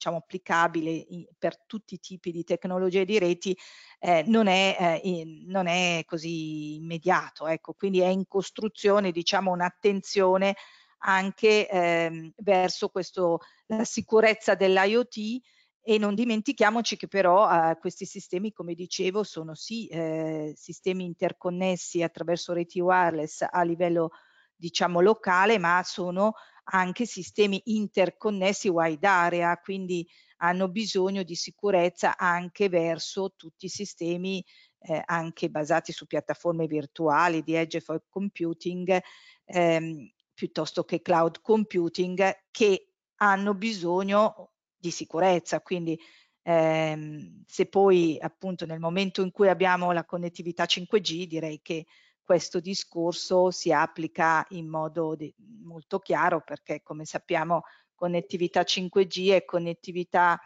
diciamo 0.03 0.17
applicabile 0.17 1.07
per 1.39 1.65
tutti 1.65 1.95
i 1.95 2.01
tipi 2.01 2.33
di 2.33 2.43
tecnologie 2.43 3.05
di 3.05 3.19
reti 3.21 3.57
eh, 4.01 4.25
non, 4.27 4.49
è, 4.49 5.01
eh, 5.03 5.25
non 5.47 5.69
è 5.69 6.03
così 6.05 6.75
immediato, 6.75 7.47
ecco, 7.47 7.73
quindi 7.75 8.01
è 8.01 8.09
in 8.09 8.27
costruzione 8.27 9.13
diciamo 9.13 9.53
un'attenzione 9.53 10.57
anche 11.03 11.69
ehm, 11.69 12.33
verso 12.37 12.89
questo, 12.89 13.41
la 13.67 13.85
sicurezza 13.85 14.55
dell'IoT 14.55 15.41
e 15.85 15.99
non 15.99 16.15
dimentichiamoci 16.15 16.97
che 16.97 17.09
però 17.09 17.51
eh, 17.51 17.77
questi 17.79 18.07
sistemi, 18.07 18.53
come 18.53 18.75
dicevo, 18.75 19.25
sono 19.25 19.55
sì 19.55 19.89
eh, 19.89 20.53
sistemi 20.57 21.05
interconnessi 21.05 22.03
attraverso 22.03 22.53
reti 22.53 22.81
wireless 22.81 23.45
a 23.49 23.63
livello 23.63 24.11
diciamo 24.55 25.01
locale, 25.01 25.59
ma 25.59 25.83
sono 25.85 26.35
anche 26.65 27.05
sistemi 27.05 27.61
interconnessi 27.65 28.69
wide 28.69 29.07
area, 29.07 29.59
quindi 29.59 30.07
hanno 30.37 30.69
bisogno 30.69 31.25
di 31.25 31.35
sicurezza 31.35 32.17
anche 32.17 32.69
verso 32.69 33.35
tutti 33.37 33.67
i 33.67 33.69
sistemi 33.69 34.45
eh, 34.79 35.03
anche 35.05 35.49
basati 35.49 35.93
su 35.93 36.07
piattaforme 36.07 36.67
virtuali 36.67 37.43
di 37.43 37.55
edge 37.55 37.81
for 37.81 38.05
computing 38.09 39.01
ehm, 39.45 40.11
piuttosto 40.43 40.83
che 40.83 41.03
cloud 41.03 41.41
computing 41.41 42.47
che 42.51 42.89
hanno 43.19 43.55
bisogno 43.55 44.51
di 44.77 44.91
sicurezza. 44.91 45.61
Quindi 45.61 45.97
ehm, 46.43 47.45
se 47.47 47.67
poi 47.67 48.19
appunto 48.21 48.67
nel 48.67 48.81
momento 48.81 49.23
in 49.23 49.31
cui 49.31 49.49
abbiamo 49.49 49.93
la 49.93 50.05
connettività 50.05 50.65
5G 50.65 51.27
direi 51.27 51.61
che 51.63 51.87
questo 52.21 52.59
discorso 52.59 53.53
si 53.53 53.71
applica 53.71 54.45
in 54.51 54.67
modo 54.67 55.15
di, 55.15 55.33
molto 55.63 56.01
chiaro 56.01 56.41
perché 56.41 56.83
come 56.83 57.05
sappiamo 57.05 57.63
connettività 57.95 58.63
5G 58.63 59.31
è 59.31 59.45
connettività 59.45 60.41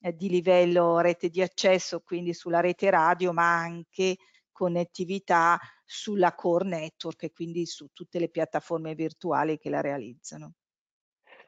eh, 0.00 0.14
di 0.14 0.28
livello 0.28 0.98
rete 0.98 1.30
di 1.30 1.40
accesso, 1.40 2.00
quindi 2.00 2.34
sulla 2.34 2.60
rete 2.60 2.90
radio, 2.90 3.32
ma 3.32 3.56
anche 3.56 4.18
connettività 4.58 5.56
sulla 5.84 6.34
core 6.34 6.68
network 6.68 7.22
e 7.22 7.32
quindi 7.32 7.64
su 7.64 7.90
tutte 7.92 8.18
le 8.18 8.28
piattaforme 8.28 8.96
virtuali 8.96 9.56
che 9.56 9.70
la 9.70 9.80
realizzano. 9.80 10.54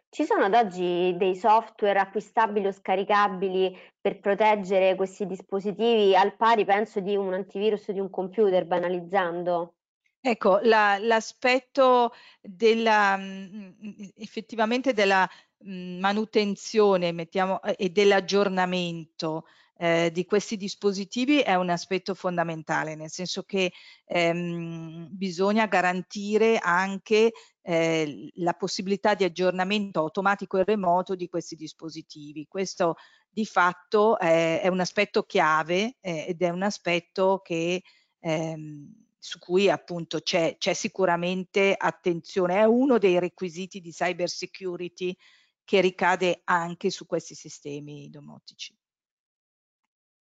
Ci 0.08 0.24
sono 0.24 0.44
ad 0.44 0.54
oggi 0.54 1.16
dei 1.16 1.34
software 1.34 1.98
acquistabili 1.98 2.68
o 2.68 2.72
scaricabili 2.72 3.76
per 4.00 4.20
proteggere 4.20 4.94
questi 4.94 5.26
dispositivi 5.26 6.14
al 6.14 6.36
pari, 6.36 6.64
penso, 6.64 7.00
di 7.00 7.16
un 7.16 7.32
antivirus 7.32 7.90
di 7.90 7.98
un 7.98 8.10
computer, 8.10 8.64
banalizzando? 8.64 9.74
Ecco, 10.20 10.58
la, 10.62 10.98
l'aspetto 10.98 12.12
della, 12.40 13.16
mh, 13.16 14.12
effettivamente 14.16 14.92
della 14.92 15.28
manutenzione 15.64 17.12
mettiamo, 17.12 17.60
e 17.62 17.90
dell'aggiornamento 17.90 19.46
eh, 19.82 20.10
di 20.12 20.26
questi 20.26 20.58
dispositivi 20.58 21.40
è 21.40 21.54
un 21.54 21.70
aspetto 21.70 22.14
fondamentale, 22.14 22.94
nel 22.94 23.08
senso 23.08 23.44
che 23.44 23.72
ehm, 24.04 25.08
bisogna 25.10 25.64
garantire 25.66 26.58
anche 26.58 27.32
eh, 27.62 28.30
la 28.34 28.52
possibilità 28.52 29.14
di 29.14 29.24
aggiornamento 29.24 30.00
automatico 30.00 30.58
e 30.58 30.64
remoto 30.64 31.14
di 31.14 31.28
questi 31.28 31.56
dispositivi. 31.56 32.46
Questo 32.46 32.96
di 33.30 33.46
fatto 33.46 34.18
è, 34.18 34.60
è 34.60 34.68
un 34.68 34.80
aspetto 34.80 35.22
chiave 35.22 35.96
eh, 36.00 36.26
ed 36.28 36.42
è 36.42 36.50
un 36.50 36.62
aspetto 36.62 37.40
che 37.42 37.82
ehm, 38.18 38.92
su 39.18 39.38
cui 39.38 39.70
appunto 39.70 40.20
c'è 40.20 40.56
sicuramente 40.58 41.74
attenzione, 41.74 42.56
è 42.56 42.64
uno 42.64 42.98
dei 42.98 43.18
requisiti 43.18 43.80
di 43.80 43.92
cyber 43.92 44.28
security 44.28 45.16
che 45.64 45.80
ricade 45.80 46.42
anche 46.44 46.90
su 46.90 47.06
questi 47.06 47.34
sistemi 47.34 48.10
domotici. 48.10 48.76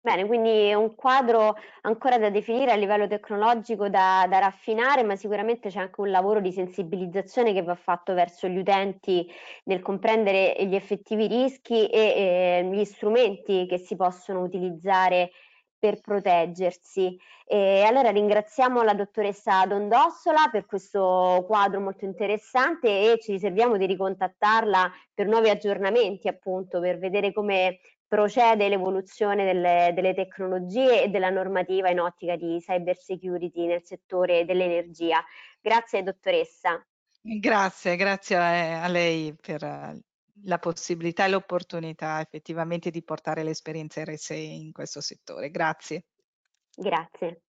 Bene, 0.09 0.25
quindi 0.25 0.49
è 0.49 0.73
un 0.73 0.95
quadro 0.95 1.55
ancora 1.83 2.17
da 2.17 2.31
definire 2.31 2.73
a 2.73 2.77
livello 2.77 3.07
tecnologico 3.07 3.91
da, 3.91 4.25
da, 4.27 4.39
raffinare, 4.39 5.03
ma 5.03 5.17
sicuramente 5.17 5.69
c'è 5.69 5.81
anche 5.81 6.01
un 6.01 6.11
lavoro 6.11 6.41
di 6.41 6.51
sensibilizzazione 6.51 7.53
che 7.53 7.63
va 7.63 7.75
fatto 7.75 8.15
verso 8.15 8.49
gli 8.49 8.57
utenti 8.57 9.31
nel 9.65 9.83
comprendere 9.83 10.57
gli 10.65 10.75
effettivi 10.75 11.27
rischi 11.27 11.89
e, 11.89 11.99
e 11.99 12.71
gli 12.73 12.85
strumenti 12.85 13.67
che 13.67 13.77
si 13.77 13.97
possono 13.97 14.41
utilizzare 14.41 15.31
per 15.79 16.01
proteggersi. 16.01 17.15
E 17.45 17.83
allora 17.83 18.09
ringraziamo 18.09 18.83
la 18.83 18.95
dottoressa 18.95 19.67
Dondossola 19.67 20.49
per 20.51 20.65
questo 20.65 21.45
quadro 21.47 21.81
molto 21.81 22.07
interessante 22.07 23.13
e 23.13 23.19
ci 23.21 23.33
riserviamo 23.33 23.77
di 23.77 23.85
ricontattarla 23.85 24.91
per 25.13 25.27
nuovi 25.27 25.51
aggiornamenti, 25.51 26.29
appunto, 26.29 26.81
per 26.81 26.99
vedere 26.99 27.31
come 27.31 27.79
procede 28.09 28.69
l'evoluzione 28.69 29.45
delle, 29.45 29.93
delle, 29.95 30.15
tecnologie 30.15 31.05
e 31.05 31.09
della 31.09 31.29
normativa 31.29 31.91
in 31.91 32.01
ottica 32.01 32.37
di 32.37 32.59
cyber 32.59 32.97
security 32.97 33.67
nel 33.67 33.85
settore 33.85 34.47
dell'energia. 34.47 35.23
Grazie 35.61 36.03
dottoressa. 36.03 36.85
Grazie, 37.21 37.97
grazie 37.97 38.37
a, 38.37 38.83
a 38.83 38.89
lei 38.89 39.35
per 39.39 39.63
la 40.45 40.59
possibilità 40.59 41.27
e 41.27 41.29
l'opportunità 41.29 42.21
effettivamente 42.21 42.91
di 42.91 43.03
portare 43.03 43.43
l'esperienza 43.43 44.03
RSE 44.03 44.35
in 44.35 44.73
questo 44.73 45.01
settore. 45.01 45.51
Grazie. 45.51 46.07
Grazie. 46.75 47.43